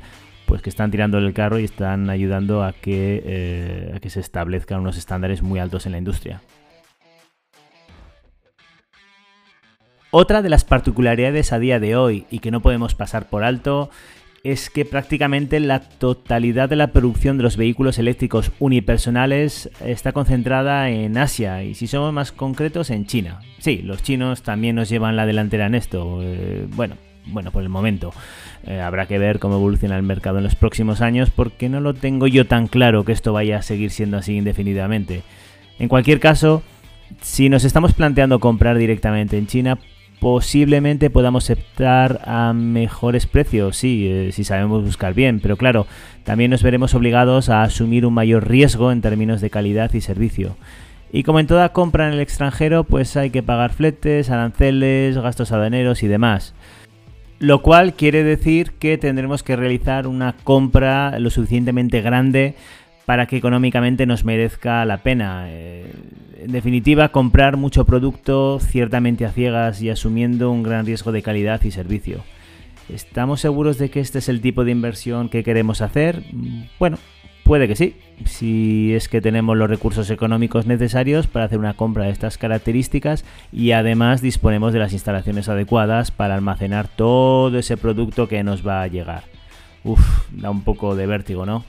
pues 0.48 0.62
que 0.62 0.70
están 0.70 0.90
tirando 0.90 1.18
el 1.18 1.34
carro 1.34 1.58
y 1.58 1.64
están 1.64 2.08
ayudando 2.08 2.64
a 2.64 2.72
que, 2.72 3.22
eh, 3.24 3.92
a 3.94 4.00
que 4.00 4.08
se 4.08 4.20
establezcan 4.20 4.80
unos 4.80 4.96
estándares 4.96 5.42
muy 5.42 5.60
altos 5.60 5.84
en 5.84 5.92
la 5.92 5.98
industria. 5.98 6.40
Otra 10.10 10.40
de 10.40 10.48
las 10.48 10.64
particularidades 10.64 11.52
a 11.52 11.58
día 11.58 11.78
de 11.80 11.94
hoy 11.94 12.24
y 12.30 12.38
que 12.38 12.50
no 12.50 12.62
podemos 12.62 12.94
pasar 12.94 13.28
por 13.28 13.44
alto 13.44 13.90
es 14.42 14.70
que 14.70 14.86
prácticamente 14.86 15.60
la 15.60 15.80
totalidad 15.80 16.70
de 16.70 16.76
la 16.76 16.92
producción 16.92 17.36
de 17.36 17.42
los 17.42 17.58
vehículos 17.58 17.98
eléctricos 17.98 18.50
unipersonales 18.58 19.68
está 19.84 20.12
concentrada 20.12 20.88
en 20.88 21.18
Asia 21.18 21.62
y 21.62 21.74
si 21.74 21.86
somos 21.86 22.14
más 22.14 22.32
concretos 22.32 22.88
en 22.88 23.04
China. 23.04 23.40
Sí, 23.58 23.82
los 23.82 24.02
chinos 24.02 24.42
también 24.42 24.76
nos 24.76 24.88
llevan 24.88 25.14
la 25.14 25.26
delantera 25.26 25.66
en 25.66 25.74
esto. 25.74 26.20
Eh, 26.22 26.66
bueno, 26.74 26.96
bueno, 27.26 27.50
por 27.50 27.62
el 27.62 27.68
momento. 27.68 28.14
Eh, 28.64 28.80
habrá 28.80 29.04
que 29.04 29.18
ver 29.18 29.38
cómo 29.38 29.56
evoluciona 29.56 29.98
el 29.98 30.04
mercado 30.04 30.38
en 30.38 30.44
los 30.44 30.54
próximos 30.54 31.02
años 31.02 31.28
porque 31.28 31.68
no 31.68 31.80
lo 31.80 31.92
tengo 31.92 32.26
yo 32.26 32.46
tan 32.46 32.66
claro 32.66 33.04
que 33.04 33.12
esto 33.12 33.34
vaya 33.34 33.58
a 33.58 33.62
seguir 33.62 33.90
siendo 33.90 34.16
así 34.16 34.36
indefinidamente. 34.36 35.22
En 35.78 35.88
cualquier 35.88 36.18
caso, 36.18 36.62
si 37.20 37.50
nos 37.50 37.64
estamos 37.64 37.92
planteando 37.92 38.40
comprar 38.40 38.78
directamente 38.78 39.36
en 39.36 39.46
China, 39.46 39.78
posiblemente 40.20 41.10
podamos 41.10 41.48
optar 41.50 42.20
a 42.24 42.52
mejores 42.52 43.26
precios, 43.26 43.76
sí, 43.76 44.06
eh, 44.08 44.30
si 44.32 44.44
sabemos 44.44 44.84
buscar 44.84 45.14
bien, 45.14 45.40
pero 45.40 45.56
claro, 45.56 45.86
también 46.24 46.50
nos 46.50 46.62
veremos 46.62 46.94
obligados 46.94 47.48
a 47.48 47.62
asumir 47.62 48.04
un 48.04 48.14
mayor 48.14 48.48
riesgo 48.48 48.92
en 48.92 49.00
términos 49.00 49.40
de 49.40 49.50
calidad 49.50 49.92
y 49.94 50.00
servicio. 50.00 50.56
Y 51.12 51.22
como 51.22 51.40
en 51.40 51.46
toda 51.46 51.72
compra 51.72 52.06
en 52.06 52.14
el 52.14 52.20
extranjero, 52.20 52.84
pues 52.84 53.16
hay 53.16 53.30
que 53.30 53.42
pagar 53.42 53.72
fletes, 53.72 54.30
aranceles, 54.30 55.16
gastos 55.16 55.52
aduaneros 55.52 56.02
y 56.02 56.08
demás. 56.08 56.54
Lo 57.38 57.62
cual 57.62 57.94
quiere 57.94 58.24
decir 58.24 58.72
que 58.72 58.98
tendremos 58.98 59.42
que 59.42 59.56
realizar 59.56 60.06
una 60.06 60.34
compra 60.44 61.18
lo 61.18 61.30
suficientemente 61.30 62.02
grande 62.02 62.56
para 63.08 63.24
que 63.24 63.38
económicamente 63.38 64.04
nos 64.04 64.26
merezca 64.26 64.84
la 64.84 64.98
pena. 64.98 65.46
Eh, 65.48 65.90
en 66.40 66.52
definitiva, 66.52 67.08
comprar 67.08 67.56
mucho 67.56 67.86
producto 67.86 68.60
ciertamente 68.60 69.24
a 69.24 69.32
ciegas 69.32 69.80
y 69.80 69.88
asumiendo 69.88 70.50
un 70.50 70.62
gran 70.62 70.84
riesgo 70.84 71.10
de 71.10 71.22
calidad 71.22 71.62
y 71.62 71.70
servicio. 71.70 72.22
¿Estamos 72.90 73.40
seguros 73.40 73.78
de 73.78 73.88
que 73.88 74.00
este 74.00 74.18
es 74.18 74.28
el 74.28 74.42
tipo 74.42 74.62
de 74.62 74.72
inversión 74.72 75.30
que 75.30 75.42
queremos 75.42 75.80
hacer? 75.80 76.22
Bueno, 76.78 76.98
puede 77.44 77.66
que 77.66 77.76
sí, 77.76 77.96
si 78.26 78.92
es 78.92 79.08
que 79.08 79.22
tenemos 79.22 79.56
los 79.56 79.70
recursos 79.70 80.10
económicos 80.10 80.66
necesarios 80.66 81.26
para 81.28 81.46
hacer 81.46 81.60
una 81.60 81.72
compra 81.72 82.04
de 82.04 82.10
estas 82.10 82.36
características 82.36 83.24
y 83.50 83.70
además 83.70 84.20
disponemos 84.20 84.74
de 84.74 84.80
las 84.80 84.92
instalaciones 84.92 85.48
adecuadas 85.48 86.10
para 86.10 86.34
almacenar 86.34 86.88
todo 86.88 87.58
ese 87.58 87.78
producto 87.78 88.28
que 88.28 88.44
nos 88.44 88.66
va 88.68 88.82
a 88.82 88.86
llegar. 88.86 89.22
Uf, 89.82 90.28
da 90.30 90.50
un 90.50 90.62
poco 90.62 90.94
de 90.94 91.06
vértigo, 91.06 91.46
¿no? 91.46 91.64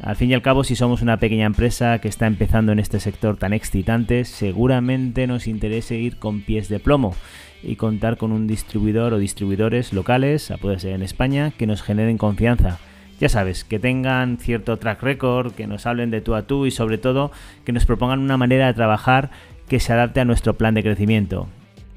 Al 0.00 0.16
fin 0.16 0.30
y 0.30 0.34
al 0.34 0.42
cabo, 0.42 0.64
si 0.64 0.74
somos 0.74 1.02
una 1.02 1.18
pequeña 1.18 1.46
empresa 1.46 1.98
que 2.00 2.08
está 2.08 2.26
empezando 2.26 2.72
en 2.72 2.78
este 2.78 2.98
sector 2.98 3.36
tan 3.36 3.52
excitante, 3.52 4.24
seguramente 4.24 5.26
nos 5.26 5.46
interese 5.46 5.96
ir 5.96 6.16
con 6.16 6.40
pies 6.40 6.68
de 6.68 6.80
plomo 6.80 7.14
y 7.62 7.76
contar 7.76 8.16
con 8.16 8.32
un 8.32 8.46
distribuidor 8.46 9.12
o 9.12 9.18
distribuidores 9.18 9.92
locales, 9.92 10.50
a 10.50 10.56
poder 10.56 10.80
ser 10.80 10.94
en 10.94 11.02
España, 11.02 11.52
que 11.56 11.66
nos 11.66 11.82
generen 11.82 12.18
confianza. 12.18 12.78
Ya 13.20 13.28
sabes, 13.28 13.62
que 13.62 13.78
tengan 13.78 14.38
cierto 14.38 14.78
track 14.78 15.02
record, 15.02 15.52
que 15.52 15.68
nos 15.68 15.86
hablen 15.86 16.10
de 16.10 16.20
tú 16.20 16.34
a 16.34 16.42
tú 16.42 16.66
y 16.66 16.72
sobre 16.72 16.98
todo 16.98 17.30
que 17.64 17.72
nos 17.72 17.86
propongan 17.86 18.18
una 18.18 18.36
manera 18.36 18.66
de 18.66 18.74
trabajar 18.74 19.30
que 19.68 19.78
se 19.78 19.92
adapte 19.92 20.20
a 20.20 20.24
nuestro 20.24 20.54
plan 20.58 20.74
de 20.74 20.82
crecimiento. 20.82 21.46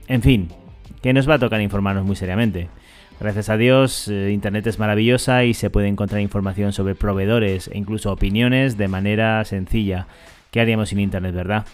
En 0.08 0.22
fin, 0.22 0.50
que 1.02 1.14
nos 1.14 1.28
va 1.28 1.36
a 1.36 1.40
tocar 1.40 1.62
informarnos 1.62 2.06
muy 2.06 2.16
seriamente. 2.16 2.70
Gracias 3.20 3.50
a 3.50 3.58
Dios, 3.58 4.10
eh, 4.10 4.32
Internet 4.32 4.68
es 4.68 4.78
maravillosa 4.78 5.46
y 5.46 5.54
se 5.54 5.70
puede 5.70 5.88
encontrar 5.88 6.22
información 6.22 6.74
sobre 6.74 6.96
proveedores 6.96 7.70
e 7.70 7.78
incluso 7.78 8.12
opiniones 8.12 8.78
de 8.78 8.90
manera 8.90 9.44
sencilla. 9.46 10.08
¿Qué 10.52 10.60
haríamos 10.60 10.90
sin 10.90 11.00
Internet, 11.00 11.34
verdad? 11.34 11.66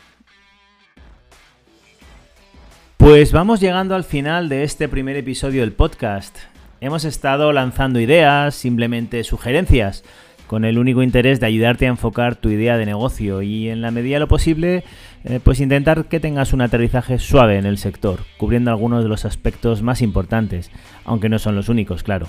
Pues 2.97 3.31
vamos 3.31 3.59
llegando 3.59 3.95
al 3.95 4.03
final 4.03 4.49
de 4.49 4.63
este 4.63 4.87
primer 4.87 5.17
episodio 5.17 5.61
del 5.61 5.71
podcast. 5.71 6.37
Hemos 6.81 7.05
estado 7.05 7.51
lanzando 7.51 7.99
ideas, 7.99 8.53
simplemente 8.53 9.23
sugerencias, 9.23 10.03
con 10.51 10.65
el 10.65 10.77
único 10.77 11.01
interés 11.01 11.39
de 11.39 11.45
ayudarte 11.45 11.85
a 11.85 11.91
enfocar 11.91 12.35
tu 12.35 12.49
idea 12.49 12.75
de 12.75 12.85
negocio 12.85 13.41
y 13.41 13.69
en 13.69 13.79
la 13.79 13.89
medida 13.89 14.17
de 14.17 14.19
lo 14.19 14.27
posible 14.27 14.83
eh, 15.23 15.39
pues 15.41 15.61
intentar 15.61 16.03
que 16.07 16.19
tengas 16.19 16.51
un 16.51 16.59
aterrizaje 16.59 17.19
suave 17.19 17.57
en 17.57 17.65
el 17.65 17.77
sector, 17.77 18.19
cubriendo 18.37 18.69
algunos 18.69 19.01
de 19.01 19.07
los 19.07 19.23
aspectos 19.23 19.81
más 19.81 20.01
importantes, 20.01 20.69
aunque 21.05 21.29
no 21.29 21.39
son 21.39 21.55
los 21.55 21.69
únicos, 21.69 22.03
claro. 22.03 22.27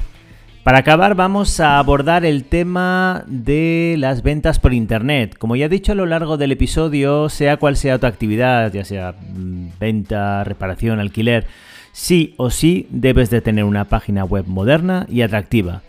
Para 0.63 0.79
acabar 0.79 1.17
vamos 1.17 1.59
a 1.59 1.81
abordar 1.81 2.25
el 2.25 2.45
tema 2.45 3.25
de 3.27 3.97
las 3.99 4.23
ventas 4.23 4.61
por 4.61 4.73
Internet. 4.73 5.37
Como 5.37 5.57
ya 5.57 5.67
he 5.67 5.69
dicho 5.69 5.91
a 5.91 5.97
lo 5.97 6.07
largo 6.07 6.37
del 6.37 6.53
episodio, 6.53 7.29
sea 7.29 7.57
cual 7.57 7.77
sea 7.77 7.99
tu 7.99 8.07
actividad, 8.07 8.73
ya 8.73 8.85
sea 8.85 9.17
mm, 9.35 9.81
venta, 9.81 10.45
reparación, 10.45 11.01
alquiler, 11.01 11.49
sí 11.91 12.35
o 12.37 12.51
sí 12.51 12.87
debes 12.91 13.31
de 13.31 13.41
tener 13.41 13.65
una 13.65 13.87
página 13.87 14.25
web 14.25 14.45
moderna 14.47 15.07
y 15.09 15.23
atractiva 15.23 15.83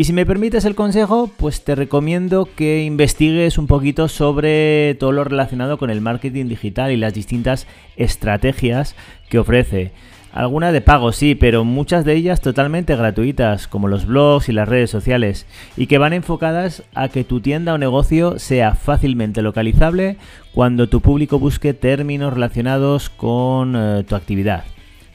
y 0.00 0.04
si 0.04 0.14
me 0.14 0.24
permites 0.24 0.64
el 0.64 0.74
consejo, 0.74 1.30
pues 1.36 1.62
te 1.62 1.74
recomiendo 1.74 2.48
que 2.56 2.84
investigues 2.84 3.58
un 3.58 3.66
poquito 3.66 4.08
sobre 4.08 4.96
todo 4.98 5.12
lo 5.12 5.24
relacionado 5.24 5.76
con 5.76 5.90
el 5.90 6.00
marketing 6.00 6.46
digital 6.46 6.90
y 6.90 6.96
las 6.96 7.12
distintas 7.12 7.66
estrategias 7.98 8.96
que 9.28 9.38
ofrece. 9.38 9.92
Algunas 10.32 10.72
de 10.72 10.80
pago, 10.80 11.12
sí, 11.12 11.34
pero 11.34 11.64
muchas 11.64 12.06
de 12.06 12.14
ellas 12.14 12.40
totalmente 12.40 12.96
gratuitas, 12.96 13.68
como 13.68 13.88
los 13.88 14.06
blogs 14.06 14.48
y 14.48 14.52
las 14.52 14.70
redes 14.70 14.88
sociales, 14.88 15.46
y 15.76 15.86
que 15.86 15.98
van 15.98 16.14
enfocadas 16.14 16.82
a 16.94 17.10
que 17.10 17.22
tu 17.22 17.42
tienda 17.42 17.74
o 17.74 17.78
negocio 17.78 18.38
sea 18.38 18.76
fácilmente 18.76 19.42
localizable 19.42 20.16
cuando 20.54 20.88
tu 20.88 21.02
público 21.02 21.38
busque 21.38 21.74
términos 21.74 22.32
relacionados 22.32 23.10
con 23.10 23.76
eh, 23.76 24.02
tu 24.08 24.14
actividad. 24.14 24.64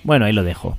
Bueno, 0.04 0.26
ahí 0.26 0.34
lo 0.34 0.43
dejo. 0.43 0.78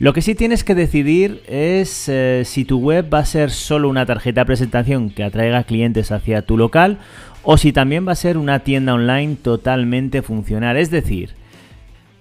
Lo 0.00 0.14
que 0.14 0.22
sí 0.22 0.34
tienes 0.34 0.64
que 0.64 0.74
decidir 0.74 1.42
es 1.46 2.08
eh, 2.08 2.44
si 2.46 2.64
tu 2.64 2.78
web 2.78 3.12
va 3.12 3.18
a 3.18 3.26
ser 3.26 3.50
solo 3.50 3.86
una 3.90 4.06
tarjeta 4.06 4.40
de 4.40 4.46
presentación 4.46 5.10
que 5.10 5.22
atraiga 5.22 5.64
clientes 5.64 6.10
hacia 6.10 6.40
tu 6.40 6.56
local 6.56 6.96
o 7.42 7.58
si 7.58 7.70
también 7.70 8.08
va 8.08 8.12
a 8.12 8.16
ser 8.16 8.38
una 8.38 8.60
tienda 8.60 8.94
online 8.94 9.36
totalmente 9.36 10.22
funcional. 10.22 10.78
Es 10.78 10.90
decir, 10.90 11.34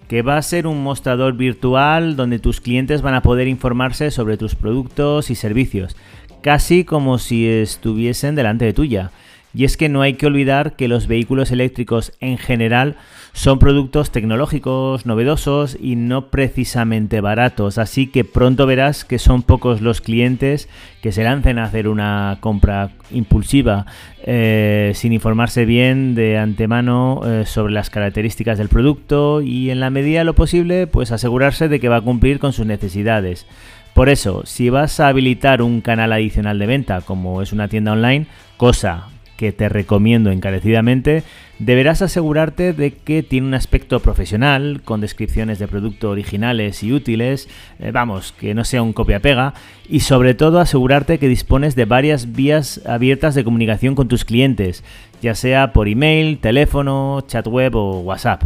que 0.09 0.23
va 0.23 0.35
a 0.35 0.41
ser 0.41 0.67
un 0.67 0.83
mostrador 0.83 1.37
virtual 1.37 2.17
donde 2.17 2.39
tus 2.39 2.59
clientes 2.59 3.01
van 3.01 3.13
a 3.13 3.21
poder 3.21 3.47
informarse 3.47 4.11
sobre 4.11 4.35
tus 4.35 4.55
productos 4.55 5.29
y 5.29 5.35
servicios, 5.35 5.95
casi 6.41 6.83
como 6.83 7.17
si 7.17 7.47
estuviesen 7.47 8.35
delante 8.35 8.65
de 8.65 8.73
tuya. 8.73 9.11
Y 9.53 9.63
es 9.63 9.77
que 9.77 9.89
no 9.89 10.01
hay 10.01 10.13
que 10.13 10.27
olvidar 10.27 10.75
que 10.75 10.87
los 10.87 11.07
vehículos 11.07 11.51
eléctricos 11.51 12.13
en 12.19 12.37
general 12.37 12.95
son 13.33 13.57
productos 13.57 14.11
tecnológicos, 14.11 15.05
novedosos 15.05 15.77
y 15.79 15.95
no 15.95 16.29
precisamente 16.29 17.21
baratos, 17.21 17.77
así 17.77 18.07
que 18.07 18.23
pronto 18.23 18.65
verás 18.65 19.05
que 19.05 19.19
son 19.19 19.43
pocos 19.43 19.81
los 19.81 20.01
clientes 20.01 20.67
que 21.01 21.11
se 21.11 21.23
lancen 21.23 21.57
a 21.57 21.65
hacer 21.65 21.87
una 21.87 22.37
compra 22.41 22.91
impulsiva 23.11 23.85
eh, 24.23 24.91
sin 24.95 25.13
informarse 25.13 25.65
bien 25.65 26.15
de 26.15 26.37
antemano 26.37 27.21
eh, 27.25 27.45
sobre 27.45 27.73
las 27.73 27.89
características 27.89 28.57
del 28.57 28.67
producto 28.67 29.41
y 29.41 29.69
en 29.69 29.79
la 29.79 29.89
medida 29.89 30.19
de 30.19 30.25
lo 30.25 30.35
posible 30.35 30.87
pues 30.87 31.11
asegurarse 31.11 31.69
de 31.69 31.79
que 31.79 31.89
va 31.89 31.97
a 31.97 32.01
cumplir 32.01 32.39
con 32.39 32.53
sus 32.53 32.65
necesidades. 32.65 33.45
Por 33.93 34.09
eso, 34.09 34.45
si 34.45 34.69
vas 34.69 34.99
a 34.99 35.07
habilitar 35.07 35.61
un 35.61 35.81
canal 35.81 36.13
adicional 36.13 36.59
de 36.59 36.67
venta 36.67 37.01
como 37.01 37.41
es 37.41 37.51
una 37.53 37.67
tienda 37.67 37.93
online, 37.93 38.27
cosa 38.57 39.07
que 39.39 39.53
te 39.53 39.69
recomiendo 39.69 40.31
encarecidamente, 40.31 41.23
deberás 41.59 42.01
asegurarte 42.01 42.73
de 42.73 42.91
que 42.91 43.23
tiene 43.23 43.47
un 43.47 43.53
aspecto 43.53 44.01
profesional, 44.01 44.81
con 44.83 44.99
descripciones 44.99 45.59
de 45.59 45.67
producto 45.69 46.09
originales 46.09 46.83
y 46.83 46.91
útiles, 46.91 47.47
eh, 47.79 47.91
vamos, 47.91 48.33
que 48.33 48.53
no 48.53 48.65
sea 48.65 48.83
un 48.83 48.91
copia-pega, 48.91 49.53
y 49.87 50.01
sobre 50.01 50.33
todo 50.33 50.59
asegurarte 50.59 51.19
que 51.19 51.29
dispones 51.29 51.77
de 51.77 51.85
varias 51.85 52.33
vías 52.33 52.81
abiertas 52.85 53.33
de 53.33 53.45
comunicación 53.45 53.95
con 53.95 54.09
tus 54.09 54.25
clientes, 54.25 54.83
ya 55.21 55.35
sea 55.35 55.71
por 55.71 55.87
email, 55.87 56.39
teléfono, 56.39 57.23
chat 57.25 57.47
web 57.47 57.77
o 57.77 58.01
WhatsApp. 58.01 58.43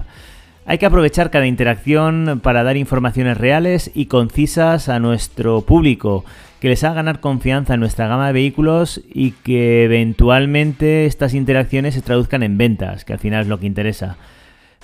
Hay 0.65 0.77
que 0.77 0.85
aprovechar 0.85 1.29
cada 1.29 1.45
interacción 1.45 2.39
para 2.41 2.63
dar 2.63 2.77
informaciones 2.77 3.37
reales 3.37 3.91
y 3.93 4.05
concisas 4.05 4.87
a 4.87 4.99
nuestro 4.99 5.61
público, 5.61 6.23
que 6.61 6.69
les 6.69 6.85
haga 6.85 6.95
ganar 6.95 7.19
confianza 7.19 7.73
en 7.73 7.81
nuestra 7.81 8.07
gama 8.07 8.27
de 8.27 8.33
vehículos 8.33 9.01
y 9.13 9.31
que 9.31 9.83
eventualmente 9.83 11.05
estas 11.05 11.33
interacciones 11.33 11.95
se 11.95 12.01
traduzcan 12.01 12.43
en 12.43 12.57
ventas, 12.57 13.03
que 13.03 13.11
al 13.11 13.19
final 13.19 13.41
es 13.41 13.47
lo 13.49 13.59
que 13.59 13.65
interesa. 13.65 14.15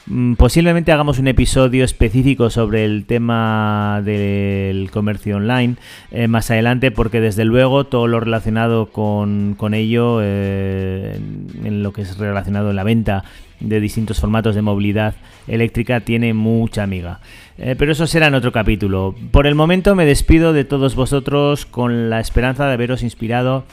Mm, 0.10 0.34
posiblemente 0.34 0.92
hagamos 0.92 1.20
un 1.20 1.28
episodio 1.28 1.86
específico 1.86 2.50
sobre 2.50 2.84
el 2.84 3.06
tema 3.06 4.02
del 4.04 4.90
comercio 4.90 5.38
online 5.38 5.76
eh, 6.10 6.28
más 6.28 6.50
adelante 6.50 6.90
porque 6.90 7.22
desde 7.22 7.46
luego 7.46 7.84
todo 7.84 8.08
lo 8.08 8.20
relacionado 8.20 8.88
con, 8.88 9.56
ello 9.76 10.20
eh, 10.24 11.20
en 11.64 11.84
lo 11.84 11.94
que 11.94 12.02
es 12.02 12.18
relacionado 12.18 12.72
en 12.72 12.76
la 12.76 12.84
venta 12.84 13.24
de 13.60 13.80
distintos 13.80 14.20
formatos 14.20 14.56
de 14.56 14.64
movilidad 14.64 15.14
eléctrica 15.48 16.00
tiene 16.00 16.34
mucha 16.34 16.82
amiga. 16.82 17.20
Eh, 17.60 17.76
pero 17.78 17.92
eso 17.92 18.08
será 18.08 18.28
en 18.28 18.36
otro 18.36 18.52
capítulo. 18.52 19.14
Por 19.30 19.46
el 19.46 19.54
momento 19.54 19.94
me 19.94 20.06
despido 20.06 20.54
de 20.54 20.64
todos 20.64 20.96
vosotros 20.96 21.68
con 21.68 22.10
la 22.10 22.20
esperanza 22.20 22.66
de 22.66 22.74
haberos 22.74 23.04
inspirado 23.04 23.66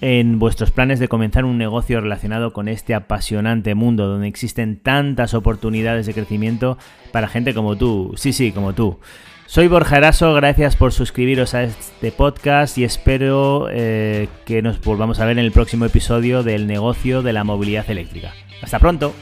en 0.00 0.38
vuestros 0.38 0.70
planes 0.70 0.98
de 0.98 1.08
comenzar 1.08 1.44
un 1.44 1.58
negocio 1.58 2.00
relacionado 2.00 2.52
con 2.52 2.68
este 2.68 2.94
apasionante 2.94 3.74
mundo 3.74 4.06
donde 4.06 4.28
existen 4.28 4.78
tantas 4.78 5.34
oportunidades 5.34 6.06
de 6.06 6.14
crecimiento 6.14 6.78
para 7.12 7.28
gente 7.28 7.54
como 7.54 7.76
tú. 7.76 8.12
Sí, 8.16 8.32
sí, 8.32 8.52
como 8.52 8.72
tú. 8.72 8.98
Soy 9.46 9.66
Borja 9.66 9.96
Eraso, 9.96 10.32
gracias 10.32 10.76
por 10.76 10.92
suscribiros 10.92 11.54
a 11.54 11.64
este 11.64 12.12
podcast 12.12 12.78
y 12.78 12.84
espero 12.84 13.66
eh, 13.70 14.28
que 14.44 14.62
nos 14.62 14.80
volvamos 14.80 15.18
a 15.18 15.24
ver 15.24 15.38
en 15.38 15.44
el 15.44 15.50
próximo 15.50 15.84
episodio 15.84 16.44
del 16.44 16.68
negocio 16.68 17.22
de 17.22 17.32
la 17.32 17.42
movilidad 17.42 17.90
eléctrica. 17.90 18.32
Hasta 18.62 18.78
pronto. 18.78 19.12